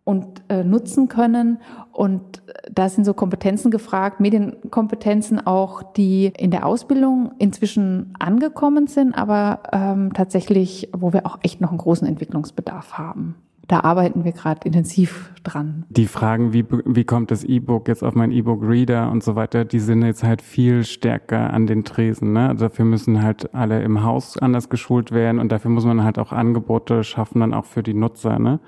und 0.03 0.41
äh, 0.50 0.63
nutzen 0.63 1.08
können. 1.08 1.60
Und 1.91 2.41
da 2.72 2.89
sind 2.89 3.05
so 3.05 3.13
Kompetenzen 3.13 3.72
gefragt, 3.72 4.20
Medienkompetenzen 4.20 5.46
auch, 5.46 5.84
die 5.84 6.34
in 6.38 6.51
der 6.51 6.65
Ausbildung 6.65 7.31
inzwischen 7.38 8.13
angekommen 8.20 8.88
sind, 8.88 9.13
aber 9.15 9.62
ähm, 9.72 10.13
tatsächlich, 10.13 10.89
wo 10.93 11.13
wir 11.13 11.25
auch 11.25 11.39
echt 11.43 11.62
noch 11.62 11.70
einen 11.70 11.77
großen 11.77 12.08
Entwicklungsbedarf 12.08 12.98
haben. 12.98 13.36
Da 13.67 13.81
arbeiten 13.81 14.25
wir 14.25 14.34
gerade 14.34 14.60
intensiv 14.65 15.31
dran. 15.43 15.86
Die 15.89 16.08
Fragen, 16.08 16.51
wie, 16.51 16.65
wie 16.70 17.05
kommt 17.05 17.31
das 17.31 17.46
E-Book 17.46 17.88
jetzt 17.88 18.03
auf 18.03 18.15
meinen 18.15 18.34
E-Book-Reader 18.34 19.10
und 19.10 19.24
so 19.24 19.36
weiter, 19.36 19.63
die 19.63 19.79
sind 19.79 20.01
jetzt 20.01 20.24
halt 20.24 20.41
viel 20.41 20.84
stärker 20.84 21.53
an 21.53 21.67
den 21.67 21.86
Tresen. 21.86 22.34
Ne? 22.34 22.50
Also 22.50 22.65
dafür 22.65 22.84
müssen 22.84 23.24
halt 23.24 23.53
alle 23.55 23.81
im 23.81 24.03
Haus 24.03 24.38
anders 24.38 24.67
geschult 24.67 25.12
werden 25.12 25.39
und 25.39 25.53
dafür 25.53 25.72
muss 25.72 25.86
man 25.86 26.03
halt 26.03 26.20
auch 26.20 26.34
Angebote 26.34 27.05
schaffen, 27.05 27.39
dann 27.39 27.53
auch 27.53 27.63
für 27.63 27.81
die 27.81 27.93
Nutzer. 27.93 28.39
Ne? 28.39 28.60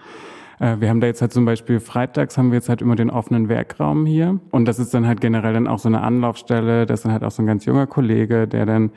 Äh, 0.63 0.79
wir 0.79 0.89
haben 0.89 1.01
da 1.01 1.08
jetzt 1.08 1.22
halt 1.22 1.34
zum 1.34 1.43
Beispiel 1.43 1.79
freitags 1.79 2.38
haben 2.38 2.51
wir 2.51 2.55
jetzt 2.55 2.70
halt 2.70 2.82
immer 2.82 2.96
den 2.96 3.10
offenen 3.10 3.50
Werkraum 3.50 4.05
hier. 4.05 4.39
Und 4.51 4.65
das 4.65 4.79
ist 4.79 4.93
dann 4.93 5.05
halt 5.05 5.20
generell 5.20 5.53
dann 5.53 5.67
auch 5.67 5.79
so 5.79 5.89
eine 5.89 6.01
Anlaufstelle. 6.01 6.86
Das 6.86 7.01
ist 7.01 7.03
dann 7.03 7.12
halt 7.12 7.24
auch 7.24 7.32
so 7.32 7.43
ein 7.43 7.48
ganz 7.48 7.65
junger 7.65 7.86
Kollege, 7.86 8.48
der 8.48 8.65
dann 8.65 8.91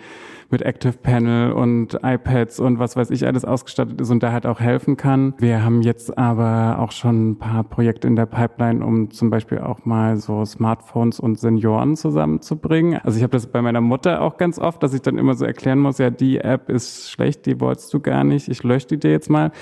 mit 0.50 0.62
Active 0.62 0.94
Panel 0.94 1.52
und 1.52 1.98
iPads 2.02 2.60
und 2.60 2.78
was 2.78 2.96
weiß 2.96 3.10
ich 3.10 3.26
alles 3.26 3.44
ausgestattet 3.44 4.00
ist 4.00 4.10
und 4.10 4.22
da 4.22 4.32
halt 4.32 4.46
auch 4.46 4.60
helfen 4.60 4.96
kann. 4.96 5.34
Wir 5.38 5.64
haben 5.64 5.82
jetzt 5.82 6.16
aber 6.16 6.78
auch 6.78 6.92
schon 6.92 7.30
ein 7.30 7.38
paar 7.38 7.64
Projekte 7.64 8.06
in 8.06 8.16
der 8.16 8.26
Pipeline, 8.26 8.84
um 8.84 9.10
zum 9.10 9.30
Beispiel 9.30 9.58
auch 9.58 9.84
mal 9.84 10.16
so 10.16 10.44
Smartphones 10.44 11.20
und 11.20 11.38
Senioren 11.38 11.96
zusammenzubringen. 11.96 13.00
Also 13.02 13.16
ich 13.16 13.22
habe 13.22 13.32
das 13.32 13.46
bei 13.46 13.62
meiner 13.62 13.80
Mutter 13.80 14.22
auch 14.22 14.36
ganz 14.36 14.58
oft, 14.58 14.82
dass 14.82 14.94
ich 14.94 15.02
dann 15.02 15.18
immer 15.18 15.34
so 15.34 15.44
erklären 15.44 15.78
muss, 15.78 15.98
ja, 15.98 16.10
die 16.10 16.38
App 16.38 16.68
ist 16.68 17.10
schlecht, 17.10 17.46
die 17.46 17.60
wolltest 17.60 17.92
du 17.94 18.00
gar 18.00 18.24
nicht, 18.24 18.48
ich 18.48 18.62
lösche 18.62 18.88
die 18.88 18.98
dir 18.98 19.10
jetzt 19.10 19.30
mal. 19.30 19.52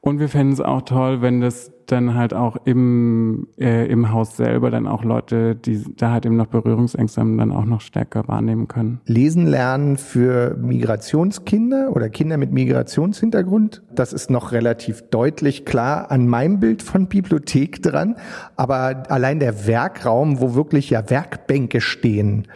Und 0.00 0.20
wir 0.20 0.28
fänden 0.28 0.52
es 0.52 0.60
auch 0.60 0.82
toll, 0.82 1.22
wenn 1.22 1.40
das 1.40 1.73
dann 1.86 2.14
halt 2.14 2.34
auch 2.34 2.56
im, 2.64 3.48
äh, 3.58 3.86
im 3.86 4.12
Haus 4.12 4.36
selber 4.36 4.70
dann 4.70 4.86
auch 4.86 5.04
Leute, 5.04 5.54
die 5.54 5.84
da 5.96 6.10
halt 6.10 6.26
eben 6.26 6.36
noch 6.36 6.46
Berührungsängste 6.46 7.20
haben, 7.20 7.38
dann 7.38 7.52
auch 7.52 7.64
noch 7.64 7.80
stärker 7.80 8.26
wahrnehmen 8.28 8.68
können. 8.68 9.00
Lesen 9.06 9.46
lernen 9.46 9.96
für 9.96 10.56
Migrationskinder 10.56 11.90
oder 11.94 12.08
Kinder 12.08 12.36
mit 12.36 12.52
Migrationshintergrund, 12.52 13.82
das 13.94 14.12
ist 14.12 14.30
noch 14.30 14.52
relativ 14.52 15.02
deutlich 15.10 15.64
klar 15.64 16.10
an 16.10 16.26
meinem 16.28 16.60
Bild 16.60 16.82
von 16.82 17.08
Bibliothek 17.08 17.82
dran. 17.82 18.16
Aber 18.56 19.04
allein 19.08 19.40
der 19.40 19.66
Werkraum, 19.66 20.40
wo 20.40 20.54
wirklich 20.54 20.90
ja 20.90 21.08
Werkbänke 21.10 21.80
stehen, 21.80 22.46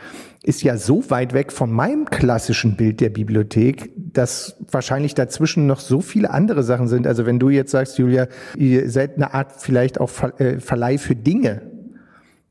ist 0.48 0.62
ja 0.62 0.78
so 0.78 1.10
weit 1.10 1.34
weg 1.34 1.52
von 1.52 1.70
meinem 1.70 2.06
klassischen 2.06 2.74
Bild 2.74 3.02
der 3.02 3.10
Bibliothek, 3.10 3.92
dass 3.96 4.56
wahrscheinlich 4.72 5.14
dazwischen 5.14 5.66
noch 5.66 5.78
so 5.78 6.00
viele 6.00 6.30
andere 6.30 6.62
Sachen 6.62 6.88
sind. 6.88 7.06
Also 7.06 7.26
wenn 7.26 7.38
du 7.38 7.50
jetzt 7.50 7.70
sagst, 7.70 7.98
Julia, 7.98 8.28
ihr 8.56 8.90
seid 8.90 9.16
eine 9.16 9.34
Art 9.34 9.52
vielleicht 9.58 10.00
auch 10.00 10.10
äh, 10.38 10.58
Verleih 10.58 10.96
für 10.96 11.14
Dinge, 11.14 11.60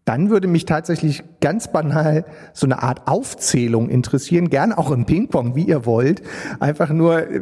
dann 0.06 0.30
würde 0.30 0.48
mich 0.48 0.66
tatsächlich 0.66 1.24
ganz 1.42 1.72
banal 1.72 2.26
so 2.54 2.68
eine 2.68 2.84
Art 2.84 3.08
Aufzählung 3.08 3.90
interessieren, 3.90 4.52
gern 4.52 4.74
auch 4.74 4.92
im 4.92 5.08
Ping-Pong, 5.08 5.56
wie 5.56 5.64
ihr 5.64 5.88
wollt. 5.88 6.22
Einfach 6.60 6.92
nur, 6.92 7.28
äh, 7.28 7.42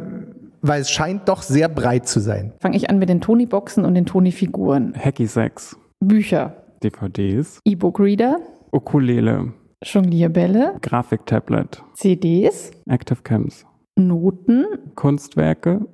weil 0.62 0.80
es 0.80 0.90
scheint 0.90 1.28
doch 1.28 1.42
sehr 1.42 1.68
breit 1.68 2.08
zu 2.08 2.18
sein. 2.18 2.54
Fange 2.60 2.78
ich 2.78 2.88
an 2.88 2.98
mit 2.98 3.10
den 3.10 3.20
Toni-Boxen 3.20 3.84
und 3.84 3.92
den 3.92 4.06
Toni-Figuren. 4.06 4.94
Hacky 4.98 5.26
Sacks. 5.26 5.76
Bücher. 6.00 6.64
DVDs. 6.82 7.60
E-Book-Reader. 7.66 8.38
Ukulele. 8.72 9.52
Jonglierbälle, 9.82 10.76
Grafiktablet, 10.80 11.82
CDs, 11.94 12.70
Active 12.88 13.22
Cams, 13.22 13.66
Noten, 13.96 14.64
Kunstwerke, 14.94 15.86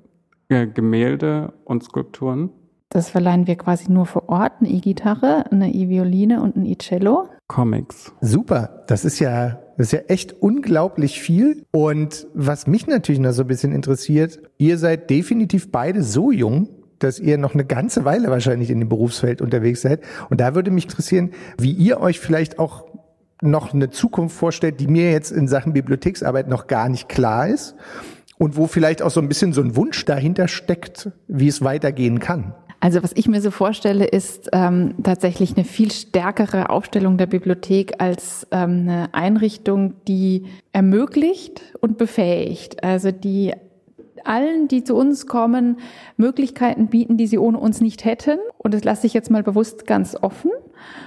äh, 0.49 0.67
Gemälde 0.67 1.53
und 1.65 1.83
Skulpturen. 1.83 2.51
Das 2.91 3.11
verleihen 3.11 3.47
wir 3.47 3.57
quasi 3.57 3.91
nur 3.91 4.07
vor 4.07 4.29
Ort, 4.29 4.53
eine 4.61 4.69
E-Gitarre, 4.69 5.51
eine 5.51 5.73
E-Violine 5.73 6.43
und 6.43 6.57
ein 6.57 6.67
E-Cello. 6.67 7.29
Comics. 7.49 8.15
Super, 8.21 8.85
das 8.87 9.05
ist 9.05 9.19
ja 9.19 9.59
das 9.77 9.89
ist 9.89 9.93
ja 9.93 10.01
echt 10.09 10.41
unglaublich 10.41 11.21
viel. 11.21 11.65
Und 11.73 12.27
was 12.35 12.67
mich 12.67 12.87
natürlich 12.87 13.21
noch 13.21 13.33
so 13.33 13.43
ein 13.43 13.49
bisschen 13.49 13.73
interessiert, 13.73 14.39
ihr 14.59 14.79
seid 14.79 15.11
definitiv 15.11 15.73
beide 15.73 16.03
so 16.03 16.31
jung, 16.31 16.69
dass 16.99 17.19
ihr 17.19 17.37
noch 17.37 17.55
eine 17.55 17.65
ganze 17.65 18.05
Weile 18.05 18.29
wahrscheinlich 18.29 18.71
in 18.71 18.79
dem 18.79 18.89
Berufsfeld 18.89 19.43
unterwegs 19.43 19.83
seid. 19.83 20.03
Und 20.31 20.41
da 20.41 20.55
würde 20.55 20.71
mich 20.71 20.85
interessieren, 20.85 21.31
wie 21.59 21.73
ihr 21.73 22.01
euch 22.01 22.21
vielleicht 22.21 22.59
auch 22.59 22.87
noch 23.43 23.75
eine 23.75 23.91
Zukunft 23.91 24.37
vorstellt, 24.37 24.81
die 24.81 24.87
mir 24.87 25.11
jetzt 25.11 25.31
in 25.31 25.49
Sachen 25.49 25.73
Bibliotheksarbeit 25.73 26.49
noch 26.49 26.67
gar 26.67 26.89
nicht 26.89 27.09
klar 27.09 27.49
ist 27.49 27.75
und 28.39 28.57
wo 28.57 28.67
vielleicht 28.67 29.03
auch 29.03 29.11
so 29.11 29.21
ein 29.21 29.29
bisschen 29.29 29.53
so 29.53 29.61
ein 29.61 29.77
Wunsch 29.77 30.05
dahinter 30.05 30.49
steckt, 30.49 31.11
wie 31.29 31.49
es 31.49 31.63
weitergehen 31.63 32.19
kann. 32.19 32.55
Also 32.81 33.01
was 33.05 33.13
ich 33.15 33.29
mir 33.29 33.41
so 33.41 33.53
vorstelle, 33.53 34.05
ist 34.05 34.49
ähm, 34.53 34.95
tatsächlich 35.05 35.57
eine 35.57 35.65
viel 35.65 35.93
stärkere 35.93 36.69
Aufstellung 36.69 37.17
der 37.17 37.27
Bibliothek 37.27 37.95
als 37.99 38.49
ähm, 38.51 38.89
eine 38.89 39.15
Einrichtung, 39.15 39.95
die 40.09 40.47
ermöglicht 40.73 41.63
und 41.81 41.97
befähigt. 41.97 42.83
Also 42.83 43.13
die 43.13 43.53
allen, 44.25 44.67
die 44.67 44.83
zu 44.83 44.97
uns 44.97 45.29
kommen, 45.29 45.79
Möglichkeiten 46.17 46.89
bieten, 46.89 47.17
die 47.17 47.29
sie 47.29 47.39
ohne 47.39 47.59
uns 47.59 47.81
nicht 47.81 48.05
hätten. 48.05 48.39
Und 48.59 48.75
das 48.75 48.83
lasse 48.83 49.07
ich 49.07 49.15
jetzt 49.15 49.31
mal 49.31 49.45
bewusst 49.45 49.87
ganz 49.87 50.17
offen 50.21 50.51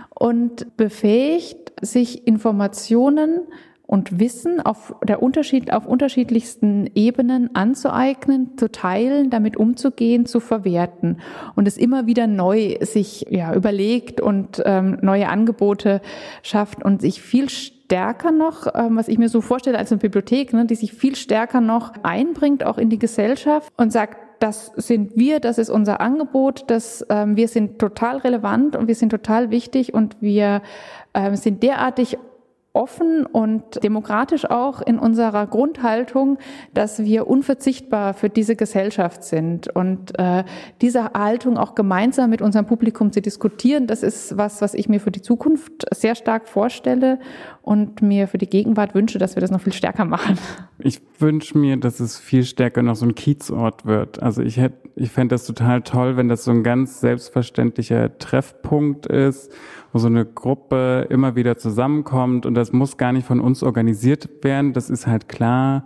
und 0.10 0.78
befähigt, 0.78 1.74
sich 1.82 2.26
Informationen 2.28 3.42
und 3.88 4.20
Wissen 4.20 4.62
auf 4.62 4.96
der 5.04 5.22
Unterschied, 5.22 5.72
auf 5.72 5.86
unterschiedlichsten 5.86 6.90
Ebenen 6.96 7.56
anzueignen, 7.56 8.58
zu 8.58 8.72
teilen, 8.72 9.30
damit 9.30 9.58
umzugehen, 9.58 10.26
zu 10.26 10.40
verwerten. 10.40 11.20
Und 11.56 11.68
es 11.68 11.78
immer 11.78 12.08
wieder 12.08 12.26
neu 12.26 12.78
sich 12.82 13.28
ja 13.30 13.54
überlegt 13.54 14.22
und 14.22 14.62
ähm, 14.66 14.98
neue 15.02 15.30
Angebote 15.30 16.02
schafft 16.42 16.84
und 16.84 17.02
sich 17.02 17.22
viel 17.22 17.50
stärker 17.50 18.32
noch, 18.32 18.68
ähm, 18.74 18.98
was 18.98 19.08
ich 19.08 19.20
mir 19.20 19.30
so 19.30 19.42
vorstelle 19.42 19.78
als 19.78 19.92
eine 19.92 20.00
Bibliothek, 20.00 20.54
ne, 20.54 20.66
die 20.66 20.76
sich 20.76 20.94
viel 20.94 21.16
stärker 21.16 21.62
noch 21.62 21.94
einbringt 22.02 22.66
auch 22.66 22.80
in 22.80 22.90
die 22.90 23.00
Gesellschaft 23.00 23.72
und 23.78 23.92
sagt, 23.92 24.18
das 24.40 24.72
sind 24.76 25.16
wir, 25.16 25.40
das 25.40 25.58
ist 25.58 25.70
unser 25.70 26.02
Angebot, 26.02 26.66
das, 26.68 27.06
ähm, 27.10 27.36
wir 27.36 27.48
sind 27.48 27.80
total 27.80 28.18
relevant 28.18 28.76
und 28.76 28.88
wir 28.88 28.96
sind 28.96 29.10
total 29.10 29.50
wichtig 29.52 29.94
und 29.94 30.18
wir 30.22 30.62
ähm, 31.14 31.36
sind 31.36 31.64
derartig 31.64 32.18
offen 32.76 33.26
und 33.26 33.82
demokratisch 33.84 34.46
auch 34.50 34.82
in 34.82 35.00
unserer 35.00 35.48
Grundhaltung, 35.48 36.38
dass 36.74 37.04
wir 37.04 37.28
unverzichtbar 37.28 38.14
für 38.14 38.30
diese 38.30 38.56
Gesellschaft 38.56 39.24
sind. 39.24 39.74
Und 39.74 40.20
äh, 40.20 40.44
diese 40.82 41.14
Haltung 41.14 41.58
auch 41.58 41.74
gemeinsam 41.74 42.30
mit 42.30 42.42
unserem 42.42 42.66
Publikum 42.66 43.14
zu 43.14 43.22
diskutieren, 43.22 43.88
das 43.88 44.04
ist 44.04 44.38
was, 44.38 44.62
was 44.62 44.74
ich 44.74 44.90
mir 44.90 45.00
für 45.00 45.12
die 45.12 45.22
Zukunft 45.22 45.86
sehr 45.94 46.16
stark 46.16 46.50
vorstelle 46.50 47.20
und 47.66 48.04
mir 48.04 48.28
für 48.28 48.38
die 48.38 48.48
Gegenwart 48.48 48.94
wünsche, 48.94 49.18
dass 49.18 49.36
wir 49.36 49.42
das 49.42 49.50
noch 49.50 49.60
viel 49.60 49.74
stärker 49.74 50.06
machen. 50.06 50.38
Ich 50.78 51.02
wünsche 51.18 51.58
mir, 51.58 51.78
dass 51.78 52.00
es 52.00 52.20
viel 52.20 52.44
stärker 52.44 52.84
noch 52.84 52.96
so 52.96 53.08
ein 53.08 53.16
Kiezort 53.16 53.86
wird. 53.86 54.22
Also 54.22 54.44
ich 54.44 54.58
hätte 54.58 54.86
ich 54.96 55.10
fände 55.10 55.34
das 55.34 55.46
total 55.46 55.82
toll, 55.82 56.16
wenn 56.16 56.30
das 56.30 56.44
so 56.44 56.52
ein 56.52 56.64
ganz 56.64 57.02
selbstverständlicher 57.02 58.18
Treffpunkt 58.18 59.08
ist, 59.08 59.52
wo 59.92 60.00
so 60.00 60.08
eine 60.08 60.26
Gruppe 60.26 61.08
immer 61.10 61.36
wieder 61.36 61.58
zusammenkommt 61.58 62.46
und 62.46 62.54
das 62.54 62.72
muss 62.72 62.98
gar 62.98 63.12
nicht 63.12 63.26
von 63.26 63.42
uns 63.42 63.64
organisiert 63.64 64.44
werden. 64.44 64.74
Das 64.74 64.90
ist 64.90 65.08
halt 65.08 65.28
klar. 65.28 65.86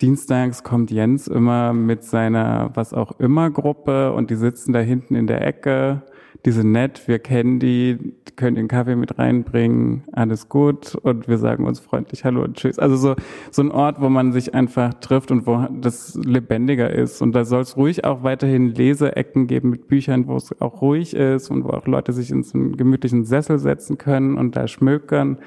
Dienstags 0.00 0.62
kommt 0.62 0.90
Jens 0.90 1.26
immer 1.26 1.72
mit 1.72 2.04
seiner 2.04 2.70
was 2.74 2.94
auch 2.94 3.18
immer 3.18 3.50
Gruppe 3.50 4.12
und 4.12 4.30
die 4.30 4.36
sitzen 4.36 4.72
da 4.72 4.78
hinten 4.78 5.16
in 5.16 5.26
der 5.26 5.44
Ecke 5.46 6.02
die 6.44 6.50
sind 6.50 6.72
nett, 6.72 7.06
wir 7.06 7.18
kennen 7.18 7.60
die, 7.60 8.14
können 8.36 8.56
den 8.56 8.68
Kaffee 8.68 8.96
mit 8.96 9.18
reinbringen, 9.18 10.04
alles 10.12 10.48
gut 10.48 10.94
und 10.94 11.28
wir 11.28 11.38
sagen 11.38 11.66
uns 11.66 11.80
freundlich 11.80 12.24
Hallo 12.24 12.42
und 12.42 12.56
Tschüss. 12.56 12.78
Also 12.78 12.96
so, 12.96 13.14
so 13.50 13.62
ein 13.62 13.70
Ort, 13.70 14.00
wo 14.00 14.08
man 14.08 14.32
sich 14.32 14.54
einfach 14.54 14.94
trifft 14.94 15.30
und 15.30 15.46
wo 15.46 15.66
das 15.70 16.14
lebendiger 16.14 16.90
ist. 16.90 17.22
Und 17.22 17.32
da 17.32 17.44
soll 17.44 17.62
es 17.62 17.76
ruhig 17.76 18.04
auch 18.04 18.22
weiterhin 18.22 18.74
Leseecken 18.74 19.46
geben 19.46 19.70
mit 19.70 19.88
Büchern, 19.88 20.26
wo 20.26 20.36
es 20.36 20.60
auch 20.60 20.82
ruhig 20.82 21.14
ist 21.14 21.50
und 21.50 21.64
wo 21.64 21.70
auch 21.70 21.86
Leute 21.86 22.12
sich 22.12 22.30
in 22.30 22.42
so 22.42 22.58
einen 22.58 22.76
gemütlichen 22.76 23.24
Sessel 23.24 23.58
setzen 23.58 23.98
können 23.98 24.36
und 24.36 24.56
da 24.56 24.68
schmökern. 24.68 25.38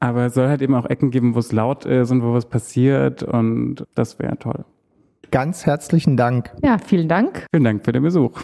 Aber 0.00 0.26
es 0.26 0.34
soll 0.34 0.48
halt 0.48 0.62
eben 0.62 0.74
auch 0.74 0.86
Ecken 0.86 1.10
geben, 1.10 1.34
wo 1.34 1.38
es 1.38 1.52
laut 1.52 1.84
ist 1.86 2.10
und 2.10 2.22
wo 2.22 2.32
was 2.32 2.46
passiert 2.46 3.22
und 3.22 3.86
das 3.94 4.18
wäre 4.18 4.36
toll. 4.38 4.64
Ganz 5.30 5.64
herzlichen 5.64 6.16
Dank. 6.16 6.50
Ja, 6.62 6.76
vielen 6.78 7.08
Dank. 7.08 7.46
Vielen 7.52 7.64
Dank 7.64 7.84
für 7.84 7.92
den 7.92 8.02
Besuch. 8.02 8.42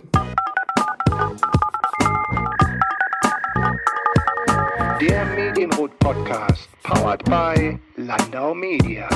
Der 5.00 5.24
Medienhut 5.26 5.96
Podcast, 6.00 6.68
powered 6.82 7.24
by 7.24 7.78
Landau 7.96 8.52
Media. 8.52 9.08